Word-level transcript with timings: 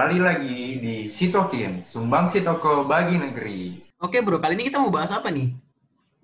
Kembali 0.00 0.16
lagi 0.16 0.80
di 0.80 0.96
Sitokin, 1.12 1.84
sumbang 1.84 2.32
Sitoko 2.32 2.88
bagi 2.88 3.20
negeri. 3.20 3.84
Oke 4.00 4.24
bro, 4.24 4.40
kali 4.40 4.56
ini 4.56 4.72
kita 4.72 4.80
mau 4.80 4.88
bahas 4.88 5.12
apa 5.12 5.28
nih? 5.28 5.52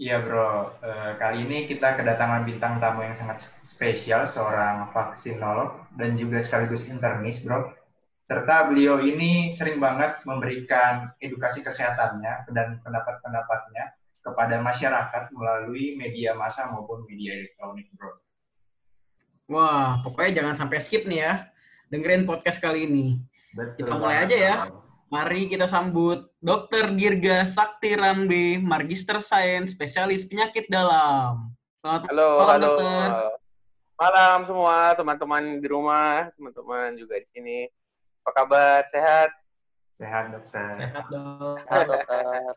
Iya 0.01 0.25
bro, 0.25 0.81
eh, 0.81 1.13
kali 1.21 1.45
ini 1.45 1.69
kita 1.69 1.93
kedatangan 2.01 2.49
bintang 2.49 2.81
tamu 2.81 3.05
yang 3.05 3.13
sangat 3.13 3.45
spesial, 3.61 4.25
seorang 4.25 4.89
vaksinolog 4.97 5.93
dan 5.93 6.17
juga 6.17 6.41
sekaligus 6.41 6.89
internis 6.89 7.45
bro. 7.45 7.69
Serta 8.25 8.73
beliau 8.73 8.97
ini 8.97 9.53
sering 9.53 9.77
banget 9.77 10.25
memberikan 10.25 11.13
edukasi 11.21 11.61
kesehatannya 11.61 12.49
dan 12.57 12.81
pendapat-pendapatnya 12.81 13.93
kepada 14.25 14.57
masyarakat 14.57 15.37
melalui 15.37 16.01
media 16.01 16.33
massa 16.33 16.73
maupun 16.73 17.05
media 17.05 17.45
elektronik 17.45 17.93
bro. 17.93 18.17
Wah, 19.53 20.01
pokoknya 20.01 20.41
jangan 20.41 20.65
sampai 20.65 20.81
skip 20.81 21.05
nih 21.05 21.29
ya. 21.29 21.53
Dengerin 21.93 22.25
podcast 22.25 22.57
kali 22.57 22.89
ini. 22.89 23.36
Betul 23.57 23.89
Kita 23.89 23.97
mulai 23.97 24.29
aja 24.29 24.37
ya. 24.37 24.57
Mari 25.09 25.49
kita 25.49 25.65
sambut 25.65 26.29
Dr. 26.45 26.93
Dirga 26.93 27.49
Sakti 27.49 27.97
Rambe, 27.97 28.61
Magister 28.61 29.17
Sains, 29.25 29.73
spesialis 29.73 30.29
penyakit 30.29 30.69
dalam. 30.69 31.57
Selamat 31.81 32.11
Halo, 32.11 32.31
malam, 32.37 32.51
halo. 32.53 32.61
dokter. 32.67 33.09
Malam 33.97 34.39
semua 34.45 34.77
teman-teman 34.93 35.43
di 35.63 35.67
rumah, 35.73 36.29
teman-teman 36.37 37.01
juga 37.01 37.17
di 37.17 37.29
sini. 37.33 37.59
Apa 38.27 38.45
kabar? 38.45 38.85
Sehat? 38.93 39.31
Sehat 39.97 40.37
dokter. 40.37 40.73
Sehat 40.77 41.05
dok. 41.09 41.57
Sehat, 41.65 41.87
dokter. 41.89 42.53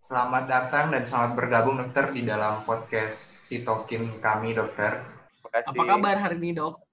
Selamat 0.00 0.44
datang 0.46 0.94
dan 0.94 1.02
selamat 1.02 1.32
bergabung 1.34 1.76
dokter 1.82 2.14
di 2.14 2.22
dalam 2.24 2.62
podcast 2.62 3.18
Sitokin 3.50 4.22
kami 4.22 4.54
dokter. 4.54 5.02
Terima 5.02 5.50
kasih. 5.50 5.76
Apa 5.76 5.82
kabar 5.82 6.14
hari 6.14 6.38
ini 6.40 6.54
dok? 6.54 6.85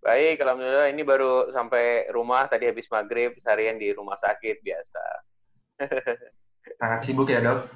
Baik, 0.00 0.40
alhamdulillah 0.40 0.88
ini 0.88 1.04
baru 1.04 1.52
sampai 1.52 2.08
rumah 2.08 2.48
tadi 2.48 2.64
habis 2.64 2.88
maghrib, 2.88 3.36
seharian 3.36 3.76
di 3.76 3.92
rumah 3.92 4.16
sakit 4.16 4.64
biasa. 4.64 5.04
Sangat 6.80 7.00
sibuk 7.04 7.28
ya 7.28 7.44
dok. 7.44 7.68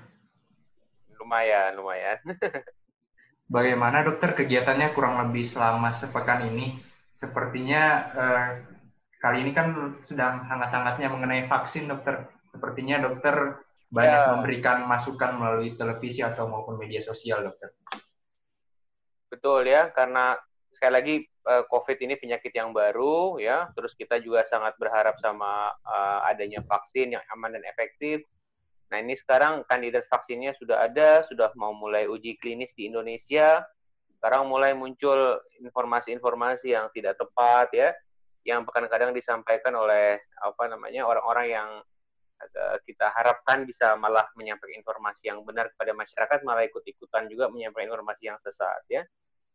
Lumayan, 1.20 1.76
lumayan. 1.76 2.16
Bagaimana 3.54 4.08
dokter 4.08 4.32
kegiatannya 4.32 4.96
kurang 4.96 5.20
lebih 5.20 5.44
selama 5.44 5.92
sepekan 5.92 6.48
ini? 6.48 6.80
Sepertinya 7.12 7.82
eh, 8.16 8.50
kali 9.20 9.44
ini 9.44 9.52
kan 9.52 10.00
sedang 10.00 10.48
hangat-hangatnya 10.48 11.12
mengenai 11.12 11.44
vaksin 11.44 11.92
dokter. 11.92 12.24
Sepertinya 12.48 13.04
dokter 13.04 13.60
banyak 13.92 14.20
Ya. 14.24 14.32
memberikan 14.32 14.88
masukan 14.88 15.36
melalui 15.36 15.76
televisi 15.76 16.24
atau 16.24 16.48
maupun 16.48 16.80
media 16.80 17.04
sosial 17.04 17.44
dokter. 17.44 17.76
Betul 19.28 19.68
ya, 19.68 19.92
karena 19.92 20.40
sekali 20.74 20.92
lagi 20.92 21.16
eh, 21.24 21.64
COVID 21.70 21.98
ini 22.02 22.14
penyakit 22.18 22.52
yang 22.52 22.74
baru 22.74 23.38
ya, 23.38 23.70
terus 23.72 23.94
kita 23.94 24.18
juga 24.18 24.44
sangat 24.44 24.74
berharap 24.76 25.16
sama 25.22 25.70
eh, 25.86 26.20
adanya 26.28 26.60
vaksin 26.66 27.14
yang 27.14 27.24
aman 27.32 27.54
dan 27.54 27.64
efektif. 27.64 28.26
Nah 28.92 29.02
ini 29.02 29.18
sekarang 29.18 29.66
kandidat 29.66 30.06
vaksinnya 30.06 30.54
sudah 30.54 30.86
ada, 30.86 31.24
sudah 31.26 31.50
mau 31.58 31.74
mulai 31.74 32.06
uji 32.06 32.36
klinis 32.38 32.70
di 32.78 32.86
Indonesia. 32.86 33.64
Sekarang 34.18 34.48
mulai 34.48 34.72
muncul 34.72 35.36
informasi-informasi 35.60 36.72
yang 36.72 36.88
tidak 36.96 37.20
tepat 37.20 37.68
ya, 37.76 37.90
yang 38.46 38.64
kadang-kadang 38.64 39.12
disampaikan 39.12 39.72
oleh 39.76 40.20
apa 40.40 40.64
namanya 40.68 41.04
orang-orang 41.04 41.46
yang 41.48 41.68
eh, 42.40 42.76
kita 42.88 43.10
harapkan 43.12 43.66
bisa 43.68 43.96
malah 44.00 44.28
menyampaikan 44.36 44.80
informasi 44.80 45.28
yang 45.32 45.42
benar 45.44 45.72
kepada 45.76 45.92
masyarakat, 45.92 46.38
malah 46.44 46.64
ikut-ikutan 46.68 47.28
juga 47.28 47.48
menyampaikan 47.52 47.92
informasi 47.92 48.32
yang 48.32 48.38
sesat 48.40 48.84
ya. 48.88 49.02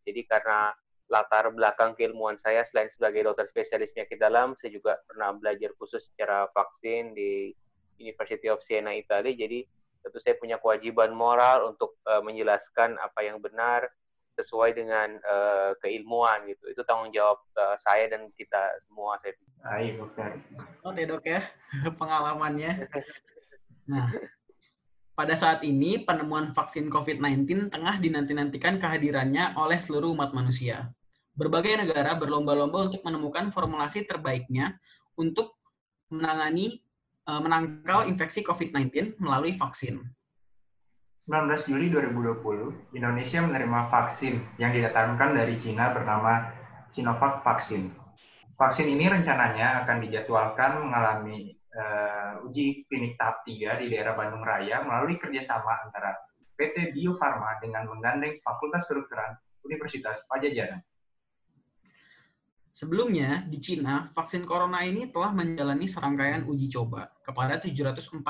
Jadi 0.06 0.26
karena 0.26 0.74
latar 1.10 1.50
belakang 1.50 1.98
keilmuan 1.98 2.38
saya 2.38 2.62
selain 2.64 2.88
sebagai 2.94 3.26
dokter 3.26 3.50
spesialis 3.50 3.90
penyakit 3.92 4.22
dalam, 4.22 4.54
saya 4.56 4.72
juga 4.78 5.02
pernah 5.10 5.34
belajar 5.34 5.74
khusus 5.82 6.14
secara 6.14 6.46
vaksin 6.54 7.18
di 7.18 7.52
University 7.98 8.48
of 8.48 8.62
Siena 8.62 8.94
Italia. 8.94 9.34
Jadi 9.34 9.66
tentu 10.00 10.18
saya 10.22 10.38
punya 10.40 10.62
kewajiban 10.62 11.12
moral 11.12 11.76
untuk 11.76 11.98
eh, 12.08 12.22
menjelaskan 12.24 12.96
apa 13.02 13.20
yang 13.26 13.42
benar 13.42 13.90
sesuai 14.40 14.72
dengan 14.78 15.20
eh, 15.20 15.72
keilmuan 15.84 16.48
gitu. 16.48 16.72
Itu 16.72 16.82
tanggung 16.88 17.12
jawab 17.12 17.42
eh, 17.58 17.76
saya 17.82 18.08
dan 18.08 18.32
kita 18.38 18.80
semua 18.88 19.20
saya 19.20 19.36
pikir. 19.36 19.54
Baik 19.60 19.92
dokter. 20.00 20.30
Oke 20.88 21.02
dok 21.04 21.26
ya, 21.26 21.42
pengalamannya. 22.00 22.74
Nah, 23.90 24.06
pada 25.18 25.34
saat 25.34 25.66
ini 25.66 26.06
penemuan 26.06 26.54
vaksin 26.54 26.94
COVID-19 26.94 27.74
tengah 27.74 27.98
dinanti-nantikan 27.98 28.78
kehadirannya 28.78 29.58
oleh 29.58 29.82
seluruh 29.82 30.14
umat 30.14 30.30
manusia. 30.30 30.94
Berbagai 31.40 31.88
negara 31.88 32.20
berlomba-lomba 32.20 32.92
untuk 32.92 33.00
menemukan 33.08 33.48
formulasi 33.48 34.04
terbaiknya 34.04 34.76
untuk 35.16 35.56
menangani 36.12 36.84
eh, 37.24 37.40
menangkal 37.40 38.12
infeksi 38.12 38.44
COVID-19 38.44 39.16
melalui 39.24 39.56
vaksin. 39.56 40.04
19 41.24 41.72
Juli 41.72 41.88
2020, 41.92 42.96
Indonesia 42.96 43.40
menerima 43.44 43.80
vaksin 43.88 44.36
yang 44.60 44.76
didatangkan 44.76 45.36
dari 45.36 45.56
Cina 45.56 45.96
bernama 45.96 46.52
Sinovac 46.92 47.40
Vaksin. 47.44 47.92
Vaksin 48.60 48.88
ini 48.92 49.08
rencananya 49.08 49.84
akan 49.84 50.04
dijadwalkan 50.04 50.84
mengalami 50.84 51.56
eh, 51.56 52.44
uji 52.44 52.84
klinik 52.92 53.16
tahap 53.16 53.48
3 53.48 53.80
di 53.80 53.96
daerah 53.96 54.20
Bandung 54.20 54.44
Raya 54.44 54.84
melalui 54.84 55.16
kerjasama 55.16 55.88
antara 55.88 56.20
PT 56.60 56.92
Bio 56.92 57.16
Farma 57.16 57.56
dengan 57.64 57.88
menggandeng 57.88 58.44
Fakultas 58.44 58.84
Kedokteran 58.92 59.40
Universitas 59.64 60.28
Pajajaran. 60.28 60.84
Sebelumnya, 62.80 63.44
di 63.44 63.60
Cina, 63.60 64.08
vaksin 64.08 64.48
corona 64.48 64.88
ini 64.88 65.12
telah 65.12 65.36
menjalani 65.36 65.84
serangkaian 65.84 66.48
uji 66.48 66.72
coba 66.72 67.12
kepada 67.28 67.60
743 67.60 68.24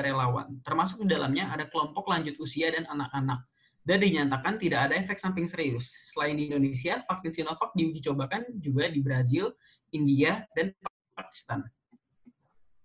relawan, 0.00 0.48
termasuk 0.64 1.04
di 1.04 1.12
dalamnya 1.12 1.52
ada 1.52 1.68
kelompok 1.68 2.08
lanjut 2.08 2.32
usia 2.40 2.72
dan 2.72 2.88
anak-anak. 2.88 3.44
Dan 3.84 4.00
dinyatakan 4.00 4.56
tidak 4.56 4.88
ada 4.88 4.96
efek 4.96 5.20
samping 5.20 5.44
serius. 5.44 5.92
Selain 6.08 6.32
di 6.40 6.48
Indonesia, 6.48 7.04
vaksin 7.04 7.36
Sinovac 7.36 7.76
diuji 7.76 8.00
cobakan 8.00 8.48
juga 8.64 8.88
di 8.88 9.04
Brazil, 9.04 9.52
India, 9.92 10.40
dan 10.56 10.72
Pakistan. 11.12 11.60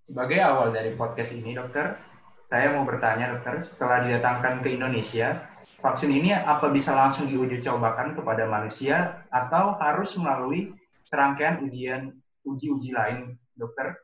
Sebagai 0.03 0.43
awal 0.43 0.75
dari 0.75 0.91
podcast 0.91 1.39
ini, 1.39 1.55
dokter, 1.55 1.95
saya 2.51 2.75
mau 2.75 2.83
bertanya, 2.83 3.31
dokter, 3.31 3.63
setelah 3.63 4.03
didatangkan 4.03 4.59
ke 4.59 4.75
Indonesia, 4.75 5.39
vaksin 5.79 6.11
ini 6.11 6.35
apa 6.35 6.67
bisa 6.67 6.91
langsung 6.91 7.31
diuji 7.31 7.63
cobakan 7.63 8.11
kepada 8.11 8.43
manusia 8.43 9.23
atau 9.31 9.79
harus 9.79 10.11
melalui 10.19 10.75
serangkaian 11.07 11.63
ujian 11.63 12.11
uji-uji 12.43 12.91
lain, 12.91 13.39
dokter? 13.55 13.95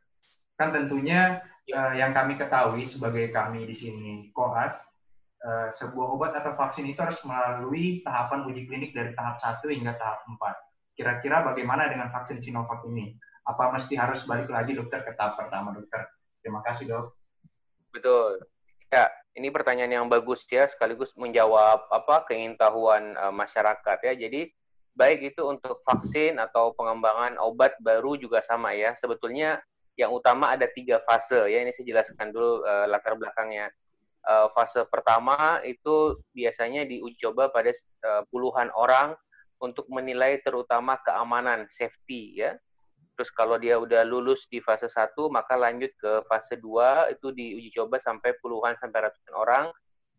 Kan 0.55 0.71
tentunya 0.71 1.43
eh, 1.67 1.93
yang 1.99 2.15
kami 2.15 2.39
ketahui 2.39 2.87
sebagai 2.87 3.29
kami 3.35 3.67
di 3.67 3.75
sini 3.75 4.11
koas, 4.31 4.79
eh, 5.43 5.67
sebuah 5.69 6.07
obat 6.15 6.31
atau 6.39 6.55
vaksin 6.55 6.87
itu 6.87 6.99
harus 7.03 7.19
melalui 7.27 7.99
tahapan 8.07 8.47
uji 8.47 8.63
klinik 8.65 8.91
dari 8.95 9.11
tahap 9.13 9.37
1 9.37 9.67
hingga 9.67 9.99
tahap 9.99 10.23
4. 10.25 10.39
Kira-kira 10.95 11.43
bagaimana 11.43 11.91
dengan 11.91 12.07
vaksin 12.09 12.39
Sinovac 12.39 12.85
ini? 12.87 13.13
Apa 13.43 13.75
mesti 13.75 13.99
harus 13.99 14.23
balik 14.23 14.47
lagi 14.47 14.71
dokter 14.71 15.03
ke 15.03 15.11
tahap 15.19 15.35
pertama, 15.35 15.75
dokter? 15.75 16.07
Terima 16.39 16.63
kasih, 16.63 16.87
dok. 16.87 17.05
Betul. 17.91 18.39
Ya, 18.93 19.09
ini 19.33 19.49
pertanyaan 19.49 19.89
yang 19.89 20.07
bagus 20.07 20.45
ya, 20.45 20.69
sekaligus 20.69 21.17
menjawab 21.17 21.89
apa 21.89 22.29
keingintahuan 22.29 23.17
uh, 23.17 23.33
masyarakat 23.33 23.97
ya. 24.05 24.13
Jadi 24.13 24.53
baik 24.93 25.33
itu 25.33 25.41
untuk 25.45 25.81
vaksin 25.85 26.37
atau 26.37 26.73
pengembangan 26.77 27.37
obat 27.41 27.77
baru 27.81 28.17
juga 28.17 28.41
sama 28.45 28.73
ya. 28.77 28.93
Sebetulnya 28.97 29.61
yang 29.97 30.13
utama 30.13 30.53
ada 30.53 30.65
tiga 30.69 31.01
fase 31.05 31.49
ya. 31.49 31.61
Ini 31.61 31.73
saya 31.73 31.85
jelaskan 31.85 32.33
dulu 32.33 32.65
uh, 32.65 32.85
latar 32.89 33.17
belakangnya. 33.17 33.69
Uh, 34.23 34.47
fase 34.55 34.79
pertama 34.87 35.59
itu 35.67 36.15
biasanya 36.31 36.87
diuji 36.87 37.19
coba 37.19 37.51
pada 37.51 37.75
uh, 38.07 38.23
puluhan 38.31 38.71
orang 38.71 39.19
untuk 39.59 39.87
menilai 39.91 40.39
terutama 40.43 40.99
keamanan, 41.03 41.67
safety 41.71 42.39
ya. 42.39 42.55
Terus 43.13 43.29
kalau 43.29 43.61
dia 43.61 43.77
udah 43.77 44.01
lulus 44.01 44.49
di 44.49 44.57
fase 44.57 44.89
1, 44.89 45.13
maka 45.29 45.53
lanjut 45.53 45.93
ke 46.01 46.25
fase 46.25 46.57
2, 46.57 47.13
itu 47.13 47.29
diuji 47.29 47.69
coba 47.77 48.01
sampai 48.01 48.33
puluhan 48.41 48.73
sampai 48.81 49.05
ratusan 49.05 49.35
orang. 49.37 49.69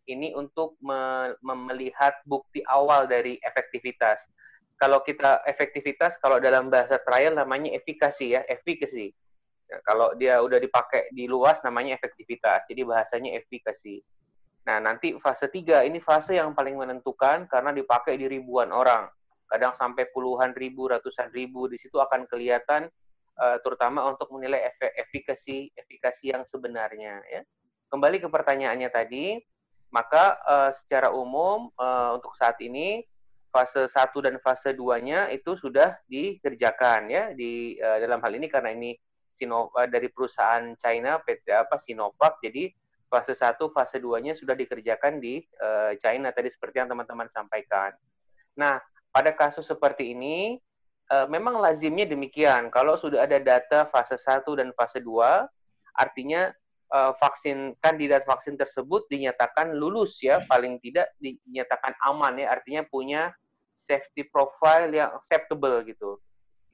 Ini 0.07 0.31
untuk 0.37 0.79
me- 0.79 1.35
melihat 1.43 2.15
bukti 2.23 2.63
awal 2.65 3.09
dari 3.09 3.35
efektivitas. 3.43 4.23
Kalau 4.75 4.99
kita 5.03 5.43
efektivitas, 5.47 6.19
kalau 6.19 6.37
dalam 6.43 6.67
bahasa 6.67 6.99
trial 6.99 7.39
namanya 7.39 7.71
efikasi 7.71 8.35
ya, 8.35 8.41
efficacy. 8.51 9.15
Ya, 9.65 9.79
kalau 9.87 10.13
dia 10.19 10.37
udah 10.43 10.59
dipakai 10.59 11.09
di 11.15 11.25
luas 11.25 11.63
namanya 11.63 11.95
efektivitas. 11.95 12.67
Jadi 12.67 12.83
bahasanya 12.83 13.39
efikasi. 13.39 14.03
Nah, 14.67 14.83
nanti 14.83 15.15
fase 15.21 15.47
3 15.47 15.87
ini 15.87 16.03
fase 16.03 16.37
yang 16.37 16.51
paling 16.51 16.75
menentukan 16.75 17.47
karena 17.47 17.71
dipakai 17.71 18.19
di 18.19 18.27
ribuan 18.27 18.73
orang 18.73 19.07
kadang 19.49 19.73
sampai 19.77 20.09
puluhan 20.09 20.57
ribu, 20.57 20.89
ratusan 20.89 21.29
ribu, 21.31 21.69
di 21.69 21.77
situ 21.77 22.01
akan 22.01 22.25
kelihatan 22.25 22.89
uh, 23.37 23.57
terutama 23.61 24.05
untuk 24.09 24.33
menilai 24.33 24.65
efek 24.73 24.91
efikasi 25.07 25.69
efikasi 25.77 26.23
yang 26.33 26.43
sebenarnya 26.43 27.21
ya. 27.29 27.41
Kembali 27.93 28.17
ke 28.17 28.27
pertanyaannya 28.27 28.89
tadi, 28.89 29.37
maka 29.93 30.41
uh, 30.43 30.71
secara 30.73 31.13
umum 31.13 31.69
uh, 31.77 32.17
untuk 32.17 32.33
saat 32.33 32.57
ini 32.59 33.05
fase 33.55 33.87
1 33.87 34.11
dan 34.19 34.35
fase 34.43 34.75
2-nya 34.75 35.31
itu 35.31 35.55
sudah 35.55 35.95
dikerjakan 36.11 37.07
ya 37.07 37.31
di 37.31 37.79
uh, 37.79 38.03
dalam 38.03 38.19
hal 38.19 38.35
ini 38.35 38.51
karena 38.51 38.75
ini 38.75 38.91
Sino, 39.31 39.71
uh, 39.71 39.87
dari 39.87 40.11
perusahaan 40.11 40.75
China 40.75 41.23
PT 41.23 41.55
apa 41.55 41.79
Sinovac 41.79 42.43
jadi 42.43 42.67
fase 43.07 43.31
1 43.31 43.55
fase 43.71 44.03
2-nya 44.03 44.35
sudah 44.35 44.59
dikerjakan 44.59 45.23
di 45.23 45.39
uh, 45.63 45.95
China 45.95 46.35
tadi 46.35 46.51
seperti 46.51 46.83
yang 46.83 46.91
teman-teman 46.91 47.31
sampaikan. 47.31 47.95
Nah, 48.59 48.75
pada 49.15 49.31
kasus 49.31 49.63
seperti 49.63 50.11
ini 50.11 50.59
uh, 51.15 51.23
memang 51.31 51.55
lazimnya 51.63 52.03
demikian. 52.03 52.67
Kalau 52.67 52.99
sudah 52.99 53.23
ada 53.23 53.39
data 53.39 53.87
fase 53.87 54.19
1 54.19 54.43
dan 54.59 54.75
fase 54.75 54.99
2 54.99 55.07
artinya 55.95 56.51
uh, 56.91 57.15
vaksin 57.15 57.75
kandidat 57.79 58.27
vaksin 58.27 58.59
tersebut 58.59 59.07
dinyatakan 59.07 59.73
lulus 59.73 60.19
ya 60.19 60.43
paling 60.51 60.77
tidak 60.83 61.11
dinyatakan 61.23 61.95
aman 62.03 62.35
ya 62.39 62.51
artinya 62.51 62.83
punya 62.83 63.31
safety 63.75 64.23
profile 64.25 64.89
yang 64.89 65.11
acceptable 65.13 65.83
gitu. 65.83 66.17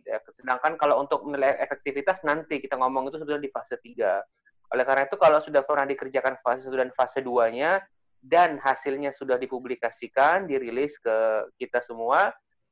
Ya, 0.05 0.17
sedangkan 0.37 0.77
kalau 0.77 1.01
untuk 1.01 1.25
menilai 1.25 1.57
efektivitas 1.61 2.21
nanti 2.25 2.57
kita 2.61 2.77
ngomong 2.77 3.09
itu 3.09 3.21
sudah 3.21 3.41
di 3.41 3.49
fase 3.49 3.77
3. 3.77 4.71
Oleh 4.71 4.83
karena 4.87 5.03
itu 5.09 5.17
kalau 5.19 5.41
sudah 5.41 5.61
pernah 5.65 5.85
dikerjakan 5.89 6.39
fase 6.41 6.69
1 6.69 6.73
dan 6.77 6.89
fase 6.93 7.19
2-nya 7.21 7.81
dan 8.21 8.61
hasilnya 8.61 9.11
sudah 9.11 9.35
dipublikasikan, 9.41 10.45
dirilis 10.45 10.95
ke 11.01 11.49
kita 11.57 11.81
semua, 11.81 12.29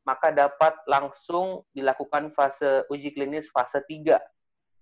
maka 0.08 0.32
dapat 0.34 0.74
langsung 0.90 1.66
dilakukan 1.74 2.34
fase 2.34 2.86
uji 2.90 3.14
klinis 3.14 3.50
fase 3.52 3.82
3 3.84 4.18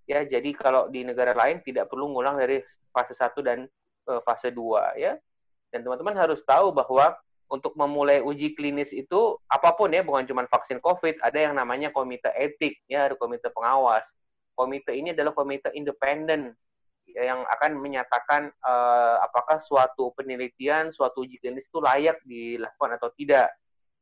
ya 0.08 0.24
jadi 0.24 0.50
kalau 0.56 0.88
di 0.88 1.04
negara 1.04 1.36
lain 1.36 1.60
tidak 1.60 1.92
perlu 1.92 2.08
ngulang 2.08 2.40
dari 2.40 2.64
fase 2.88 3.12
1 3.12 3.36
dan 3.44 3.68
uh, 4.08 4.20
fase 4.24 4.48
2 4.48 4.96
ya 4.96 5.20
dan 5.68 5.84
teman-teman 5.84 6.16
harus 6.16 6.40
tahu 6.48 6.72
bahwa 6.72 7.12
untuk 7.48 7.72
memulai 7.80 8.20
uji 8.20 8.52
klinis 8.52 8.92
itu 8.92 9.40
apa 9.48 9.72
pun 9.72 9.88
ya 9.88 10.04
bukan 10.04 10.28
cuma 10.28 10.44
vaksin 10.44 10.78
COVID 10.84 11.24
ada 11.24 11.38
yang 11.40 11.56
namanya 11.56 11.88
komite 11.88 12.28
etik 12.36 12.80
ya 12.88 13.08
ada 13.08 13.16
komite 13.16 13.48
pengawas. 13.52 14.12
Komite 14.52 14.92
ini 14.92 15.14
adalah 15.14 15.32
komite 15.32 15.72
independen 15.72 16.52
yang 17.16 17.46
akan 17.48 17.80
menyatakan 17.80 18.52
uh, 18.60 19.16
apakah 19.24 19.56
suatu 19.62 20.12
penelitian 20.12 20.92
suatu 20.92 21.24
uji 21.24 21.40
klinis 21.40 21.70
itu 21.70 21.80
layak 21.80 22.20
dilakukan 22.28 23.00
atau 23.00 23.08
tidak. 23.16 23.48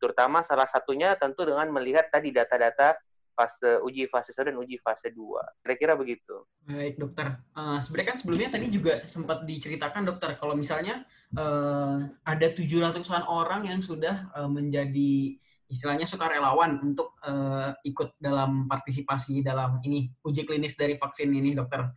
Terutama 0.03 0.43
salah 0.43 0.67
satunya 0.67 1.15
tentu 1.15 1.47
dengan 1.47 1.71
melihat 1.71 2.11
tadi 2.11 2.35
data-data 2.35 2.99
fase 3.37 3.85
uji 3.85 4.09
fase 4.09 4.33
1 4.33 4.49
dan 4.49 4.57
uji 4.57 4.81
fase 4.81 5.13
2. 5.13 5.61
Kira-kira 5.61 5.93
begitu. 5.93 6.49
Baik, 6.65 6.97
dokter. 6.97 7.37
Uh, 7.53 7.77
sebenarnya 7.85 8.17
kan 8.17 8.19
sebelumnya 8.19 8.49
tadi 8.49 8.67
juga 8.73 9.05
sempat 9.05 9.45
diceritakan, 9.45 10.09
dokter, 10.09 10.41
kalau 10.41 10.57
misalnya 10.57 11.05
uh, 11.37 12.01
ada 12.25 12.47
700-an 12.49 13.29
orang 13.29 13.69
yang 13.69 13.85
sudah 13.85 14.33
uh, 14.33 14.49
menjadi 14.49 15.37
istilahnya 15.69 16.07
sukarelawan 16.09 16.81
untuk 16.81 17.19
uh, 17.27 17.77
ikut 17.85 18.17
dalam 18.17 18.65
partisipasi 18.71 19.45
dalam 19.45 19.83
ini 19.85 20.09
uji 20.25 20.49
klinis 20.49 20.79
dari 20.79 20.97
vaksin 20.97 21.29
ini, 21.29 21.53
dokter. 21.53 21.93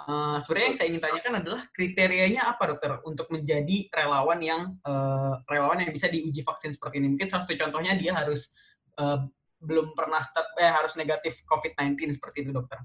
Uh, 0.00 0.40
sebenarnya 0.40 0.66
yang 0.72 0.78
saya 0.80 0.88
ingin 0.88 1.02
tanyakan 1.04 1.34
adalah 1.44 1.60
kriterianya 1.76 2.48
apa 2.48 2.72
dokter 2.72 3.04
untuk 3.04 3.28
menjadi 3.28 3.84
relawan 3.92 4.40
yang 4.40 4.62
uh, 4.80 5.36
relawan 5.44 5.76
yang 5.84 5.92
bisa 5.92 6.08
diuji 6.08 6.40
vaksin 6.40 6.72
seperti 6.72 7.04
ini. 7.04 7.12
Mungkin 7.12 7.28
salah 7.28 7.44
satu 7.44 7.52
contohnya 7.60 7.92
dia 8.00 8.16
harus 8.16 8.56
uh, 8.96 9.28
belum 9.60 9.92
pernah 9.92 10.24
eh, 10.56 10.72
harus 10.72 10.96
negatif 10.96 11.44
COVID-19 11.44 12.16
seperti 12.16 12.48
itu, 12.48 12.50
dokter. 12.50 12.80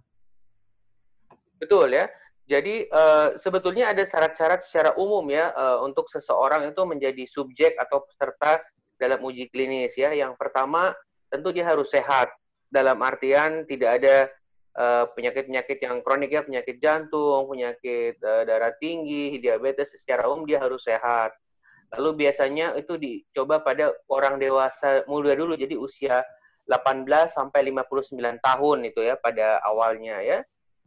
Betul 1.56 1.96
ya. 1.96 2.06
Jadi 2.46 2.86
uh, 2.94 3.34
sebetulnya 3.42 3.90
ada 3.90 4.06
syarat-syarat 4.06 4.62
secara 4.62 4.94
umum 5.02 5.26
ya 5.34 5.50
uh, 5.58 5.82
untuk 5.82 6.06
seseorang 6.14 6.70
itu 6.70 6.78
menjadi 6.86 7.26
subjek 7.26 7.74
atau 7.74 8.06
peserta 8.06 8.62
dalam 9.02 9.18
uji 9.26 9.50
klinis 9.50 9.98
ya. 9.98 10.14
Yang 10.14 10.38
pertama 10.38 10.94
tentu 11.34 11.50
dia 11.50 11.66
harus 11.66 11.90
sehat 11.90 12.30
dalam 12.70 13.02
artian 13.02 13.66
tidak 13.66 14.02
ada 14.02 14.30
penyakit-penyakit 15.16 15.78
uh, 15.80 15.84
yang 15.88 15.98
kronik 16.04 16.36
ya, 16.36 16.44
penyakit 16.44 16.84
jantung, 16.84 17.48
penyakit 17.48 18.20
darah 18.20 18.76
tinggi, 18.76 19.40
diabetes 19.40 19.96
secara 19.96 20.28
umum 20.28 20.44
dia 20.44 20.60
harus 20.60 20.84
sehat. 20.84 21.32
Lalu 21.96 22.28
biasanya 22.28 22.76
itu 22.76 23.00
dicoba 23.00 23.64
pada 23.64 23.96
orang 24.12 24.36
dewasa 24.36 25.08
muda 25.08 25.32
dulu 25.32 25.56
jadi 25.56 25.80
usia 25.80 26.20
18 26.66 27.06
sampai 27.30 27.70
59 27.70 28.18
tahun 28.42 28.78
itu 28.90 29.02
ya 29.06 29.16
pada 29.18 29.62
awalnya 29.62 30.22
ya. 30.22 30.42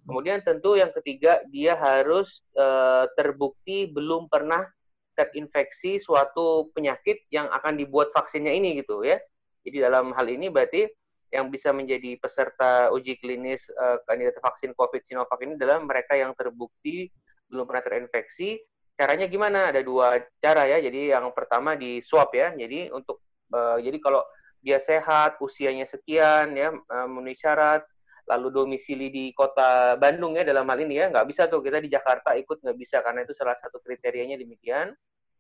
Kemudian 0.09 0.41
tentu 0.41 0.75
yang 0.75 0.91
ketiga 0.95 1.45
dia 1.53 1.77
harus 1.77 2.41
e, 2.57 2.67
terbukti 3.13 3.93
belum 3.93 4.27
pernah 4.33 4.65
terinfeksi 5.13 6.01
suatu 6.01 6.71
penyakit 6.73 7.27
yang 7.29 7.51
akan 7.51 7.77
dibuat 7.77 8.11
vaksinnya 8.17 8.55
ini 8.55 8.81
gitu 8.81 9.05
ya. 9.05 9.21
Jadi 9.67 9.85
dalam 9.85 10.17
hal 10.17 10.27
ini 10.31 10.49
berarti 10.49 10.89
yang 11.29 11.53
bisa 11.53 11.77
menjadi 11.77 12.17
peserta 12.17 12.89
uji 12.89 13.21
klinis 13.21 13.69
e, 13.69 13.87
kandidat 14.09 14.41
vaksin 14.41 14.73
COVID 14.73 15.05
Sinovac 15.05 15.39
ini 15.45 15.61
adalah 15.61 15.77
mereka 15.85 16.17
yang 16.17 16.33
terbukti 16.33 17.13
belum 17.53 17.69
pernah 17.69 17.85
terinfeksi. 17.85 18.59
Caranya 18.97 19.29
gimana? 19.29 19.69
Ada 19.69 19.85
dua 19.85 20.17
cara 20.41 20.65
ya. 20.67 20.81
Jadi 20.81 21.13
yang 21.13 21.31
pertama 21.37 21.77
di 21.77 22.01
swab 22.01 22.33
ya. 22.33 22.57
Jadi 22.57 22.89
untuk 22.89 23.21
e, 23.53 23.61
jadi 23.85 23.99
kalau 24.01 24.25
dia 24.59 24.83
sehat, 24.83 25.39
usianya 25.39 25.87
sekian, 25.87 26.55
ya 26.59 26.75
memenuhi 27.09 27.39
syarat, 27.39 27.87
lalu 28.29 28.53
domisili 28.53 29.09
di 29.09 29.25
kota 29.33 29.97
Bandung 29.97 30.37
ya 30.37 30.45
dalam 30.45 30.69
hal 30.69 30.83
ini 30.85 31.01
ya, 31.01 31.07
nggak 31.09 31.27
bisa 31.31 31.49
tuh 31.49 31.65
kita 31.65 31.81
di 31.81 31.89
Jakarta 31.89 32.37
ikut 32.37 32.61
nggak 32.61 32.79
bisa 32.79 33.01
karena 33.01 33.25
itu 33.25 33.33
salah 33.33 33.57
satu 33.57 33.81
kriterianya 33.81 34.37
demikian. 34.37 34.93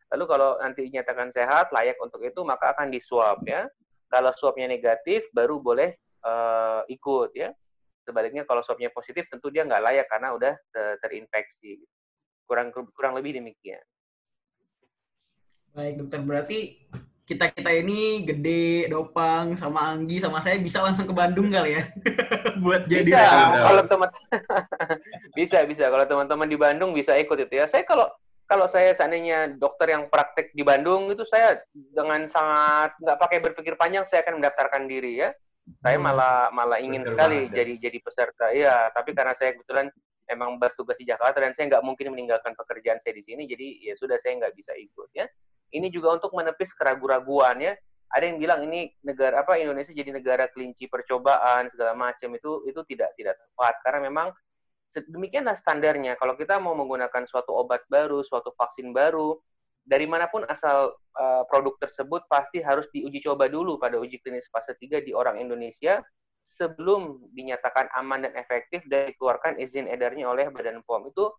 Lalu 0.08 0.24
kalau 0.24 0.56
nanti 0.56 0.88
dinyatakan 0.88 1.28
sehat, 1.28 1.68
layak 1.68 2.00
untuk 2.00 2.24
itu, 2.24 2.40
maka 2.40 2.72
akan 2.72 2.88
di 2.88 2.96
swab 2.96 3.44
ya. 3.44 3.68
Kalau 4.08 4.32
swabnya 4.32 4.64
negatif, 4.64 5.28
baru 5.36 5.60
boleh 5.60 5.92
uh, 6.24 6.80
ikut 6.88 7.36
ya. 7.36 7.52
Sebaliknya 8.08 8.48
kalau 8.48 8.64
swabnya 8.64 8.88
positif, 8.88 9.28
tentu 9.28 9.52
dia 9.52 9.68
nggak 9.68 9.84
layak 9.84 10.06
karena 10.08 10.32
udah 10.32 10.54
terinfeksi. 11.04 11.84
Kurang 12.48 12.72
kurang 12.72 13.20
lebih 13.20 13.36
demikian. 13.36 13.84
Baik 15.76 16.00
dokter, 16.00 16.24
berarti 16.24 16.88
kita 17.28 17.52
kita 17.52 17.70
ini 17.84 18.24
gede 18.24 18.88
dopang 18.88 19.52
sama 19.52 19.92
Anggi 19.92 20.16
sama 20.16 20.40
saya 20.40 20.56
bisa 20.56 20.80
langsung 20.80 21.04
ke 21.04 21.12
Bandung 21.12 21.52
kali 21.52 21.76
ya. 21.76 21.84
Buat 22.64 22.88
jadi 22.88 23.04
bisa 23.04 23.28
kalau 23.68 23.82
teman 23.84 24.10
bisa 25.38 25.58
bisa. 25.68 25.84
Kalau 25.92 26.08
teman-teman 26.08 26.48
di 26.48 26.56
Bandung 26.56 26.96
bisa 26.96 27.12
ikut 27.20 27.36
itu 27.36 27.52
ya. 27.52 27.68
Saya 27.68 27.84
kalau 27.84 28.08
kalau 28.48 28.64
saya 28.64 28.96
seandainya 28.96 29.60
dokter 29.60 29.92
yang 29.92 30.08
praktek 30.08 30.56
di 30.56 30.64
Bandung 30.64 31.12
itu 31.12 31.20
saya 31.28 31.60
dengan 31.92 32.24
sangat 32.24 32.96
nggak 32.96 33.20
pakai 33.20 33.38
berpikir 33.44 33.76
panjang 33.76 34.08
saya 34.08 34.24
akan 34.24 34.40
mendaftarkan 34.40 34.88
diri 34.88 35.20
ya. 35.20 35.30
Saya 35.84 36.00
hmm. 36.00 36.04
malah 36.08 36.48
malah 36.48 36.80
ingin 36.80 37.04
Betul 37.04 37.12
sekali 37.12 37.38
banget. 37.44 37.56
jadi 37.60 37.72
jadi 37.76 37.98
peserta. 38.00 38.46
Ya 38.56 38.88
tapi 38.96 39.12
karena 39.12 39.36
saya 39.36 39.52
kebetulan 39.52 39.92
emang 40.32 40.56
bertugas 40.56 40.96
di 40.96 41.04
Jakarta 41.04 41.44
dan 41.44 41.52
saya 41.52 41.76
nggak 41.76 41.84
mungkin 41.84 42.08
meninggalkan 42.16 42.56
pekerjaan 42.56 43.00
saya 43.04 43.16
di 43.16 43.24
sini 43.24 43.48
jadi 43.48 43.92
ya 43.92 43.94
sudah 43.96 44.20
saya 44.20 44.36
nggak 44.44 44.54
bisa 44.56 44.76
ikut 44.76 45.08
ya 45.16 45.24
ini 45.72 45.88
juga 45.92 46.16
untuk 46.16 46.32
menepis 46.34 46.72
keraguan-raguan 46.74 47.60
ya. 47.60 47.74
Ada 48.08 48.24
yang 48.24 48.38
bilang 48.40 48.60
ini 48.64 48.88
negara 49.04 49.44
apa 49.44 49.60
Indonesia 49.60 49.92
jadi 49.92 50.08
negara 50.16 50.48
kelinci 50.48 50.88
percobaan 50.88 51.68
segala 51.68 51.92
macam 51.92 52.32
itu 52.32 52.64
itu 52.64 52.80
tidak 52.88 53.12
tidak 53.20 53.36
tepat 53.36 53.74
karena 53.84 54.00
memang 54.08 54.28
demikianlah 54.88 55.52
standarnya. 55.52 56.16
Kalau 56.16 56.32
kita 56.32 56.56
mau 56.56 56.72
menggunakan 56.72 57.28
suatu 57.28 57.52
obat 57.52 57.84
baru, 57.92 58.24
suatu 58.24 58.56
vaksin 58.56 58.96
baru, 58.96 59.36
dari 59.88 60.08
mana 60.08 60.28
pun 60.28 60.44
asal 60.48 60.96
uh, 61.16 61.42
produk 61.48 61.76
tersebut 61.80 62.24
pasti 62.28 62.60
harus 62.60 62.88
diuji 62.92 63.24
coba 63.24 63.48
dulu 63.48 63.76
pada 63.76 63.96
uji 63.96 64.20
klinis 64.20 64.48
fase 64.52 64.76
3 64.76 65.04
di 65.04 65.16
orang 65.16 65.40
Indonesia 65.40 66.04
sebelum 66.44 67.28
dinyatakan 67.36 67.92
aman 67.96 68.28
dan 68.28 68.32
efektif 68.36 68.84
dan 68.88 69.12
dikeluarkan 69.12 69.60
izin 69.60 69.88
edarnya 69.88 70.28
oleh 70.28 70.48
Badan 70.48 70.80
POM. 70.84 71.08
Itu 71.08 71.32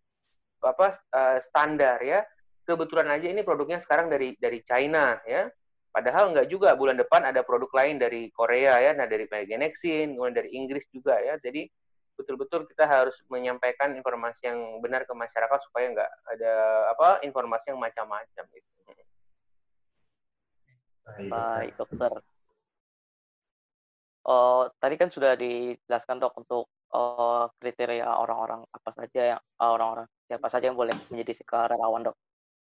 apa 0.61 0.97
uh, 1.13 1.37
standar 1.39 2.01
ya 2.03 2.25
kebetulan 2.69 3.09
aja 3.09 3.25
ini 3.25 3.41
produknya 3.41 3.81
sekarang 3.81 4.13
dari 4.13 4.37
dari 4.37 4.61
China 4.61 5.17
ya. 5.25 5.49
Padahal 5.89 6.29
nggak 6.29 6.47
juga 6.53 6.77
bulan 6.77 7.01
depan 7.01 7.25
ada 7.25 7.41
produk 7.41 7.73
lain 7.73 7.97
dari 7.97 8.29
Korea 8.29 8.77
ya, 8.77 8.93
nah 8.93 9.09
dari 9.09 9.25
Genexin, 9.25 10.13
kemudian 10.13 10.37
dari 10.37 10.53
Inggris 10.53 10.85
juga 10.93 11.17
ya. 11.17 11.41
Jadi 11.41 11.65
betul-betul 12.13 12.69
kita 12.69 12.85
harus 12.85 13.17
menyampaikan 13.25 13.97
informasi 13.97 14.45
yang 14.45 14.59
benar 14.85 15.09
ke 15.09 15.13
masyarakat 15.17 15.59
supaya 15.65 15.89
nggak 15.89 16.11
ada 16.37 16.53
apa 16.93 17.09
informasi 17.25 17.73
yang 17.73 17.81
macam-macam 17.81 18.45
gitu. 18.53 18.69
Baik 21.17 21.73
dokter. 21.73 22.21
Oh, 24.29 24.69
tadi 24.77 24.93
kan 24.99 25.09
sudah 25.09 25.33
dijelaskan 25.33 26.21
dok 26.21 26.37
untuk 26.37 26.69
oh, 26.93 27.49
kriteria 27.57 28.05
orang-orang 28.05 28.61
apa 28.69 28.89
saja 28.93 29.21
yang 29.33 29.41
orang-orang 29.57 30.05
siapa 30.29 30.47
saja 30.53 30.69
yang 30.69 30.77
boleh 30.77 30.93
menjadi 31.09 31.33
relawan 31.65 32.05
dok. 32.05 32.17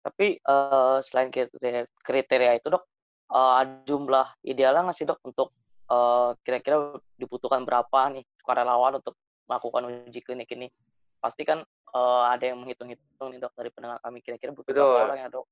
Tapi 0.01 0.41
uh, 0.49 0.97
selain 1.05 1.29
kriteria, 1.29 1.85
kriteria 2.01 2.57
itu 2.57 2.73
dok, 2.73 2.83
uh, 3.29 3.61
jumlah 3.85 4.33
idealnya 4.41 4.89
nggak 4.89 4.97
sih 4.97 5.05
dok 5.05 5.21
untuk 5.21 5.53
uh, 5.93 6.33
kira-kira 6.41 6.97
dibutuhkan 7.21 7.61
berapa 7.61 8.09
nih 8.17 8.25
sukarelawan 8.41 8.97
untuk 8.97 9.13
melakukan 9.45 10.09
uji 10.09 10.25
klinik 10.25 10.49
ini? 10.57 10.73
Pasti 11.21 11.45
kan 11.45 11.61
uh, 11.93 12.23
ada 12.25 12.49
yang 12.49 12.57
menghitung-hitung 12.65 13.29
nih 13.29 13.39
dok 13.39 13.53
dari 13.53 13.69
pendengar 13.69 14.01
kami 14.01 14.25
kira-kira 14.25 14.51
butuh 14.57 14.73
berapa 14.73 15.13
orang 15.13 15.19
ya 15.21 15.29
dok? 15.29 15.45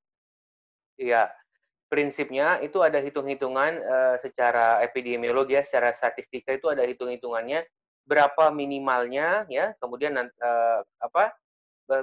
Iya. 0.99 1.23
prinsipnya 1.89 2.61
itu 2.61 2.85
ada 2.85 3.01
hitung-hitungan 3.01 3.81
uh, 3.81 4.15
secara 4.21 4.77
epidemiologi 4.85 5.57
ya, 5.57 5.65
secara 5.65 5.89
statistika 5.89 6.53
itu 6.53 6.69
ada 6.69 6.85
hitung-hitungannya 6.85 7.65
berapa 8.05 8.53
minimalnya 8.53 9.49
ya, 9.49 9.73
kemudian 9.81 10.13
uh, 10.17 10.79
apa 11.01 11.33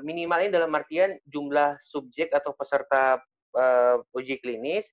minimalnya 0.02 0.58
dalam 0.62 0.74
artian 0.74 1.14
jumlah 1.30 1.78
subjek 1.78 2.34
atau 2.34 2.52
peserta 2.58 3.22
uh, 3.54 4.02
uji 4.14 4.42
klinis 4.42 4.90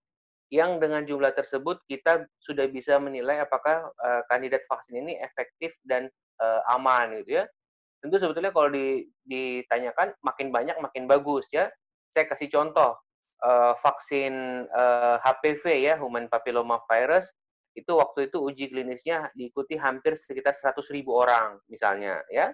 yang 0.54 0.78
dengan 0.78 1.02
jumlah 1.02 1.34
tersebut 1.34 1.82
kita 1.90 2.30
sudah 2.38 2.70
bisa 2.70 3.02
menilai 3.02 3.42
apakah 3.42 3.90
uh, 3.90 4.22
kandidat 4.30 4.62
vaksin 4.70 5.02
ini 5.02 5.18
efektif 5.18 5.74
dan 5.82 6.06
uh, 6.38 6.62
aman 6.78 7.18
gitu 7.26 7.42
ya. 7.42 7.46
Tentu 8.06 8.22
sebetulnya 8.22 8.54
kalau 8.54 8.70
ditanyakan 9.26 10.14
makin 10.22 10.54
banyak 10.54 10.78
makin 10.78 11.10
bagus 11.10 11.50
ya. 11.50 11.74
Saya 12.14 12.30
kasih 12.30 12.54
contoh 12.54 12.94
uh, 13.42 13.74
vaksin 13.82 14.68
uh, 14.70 15.18
HPV 15.26 15.90
ya, 15.90 15.98
human 15.98 16.30
papilloma 16.30 16.84
virus 16.86 17.34
itu 17.74 17.90
waktu 17.98 18.30
itu 18.30 18.38
uji 18.38 18.70
klinisnya 18.70 19.34
diikuti 19.34 19.74
hampir 19.82 20.14
sekitar 20.14 20.54
100 20.54 20.78
ribu 20.94 21.18
orang 21.18 21.58
misalnya 21.66 22.22
ya. 22.30 22.54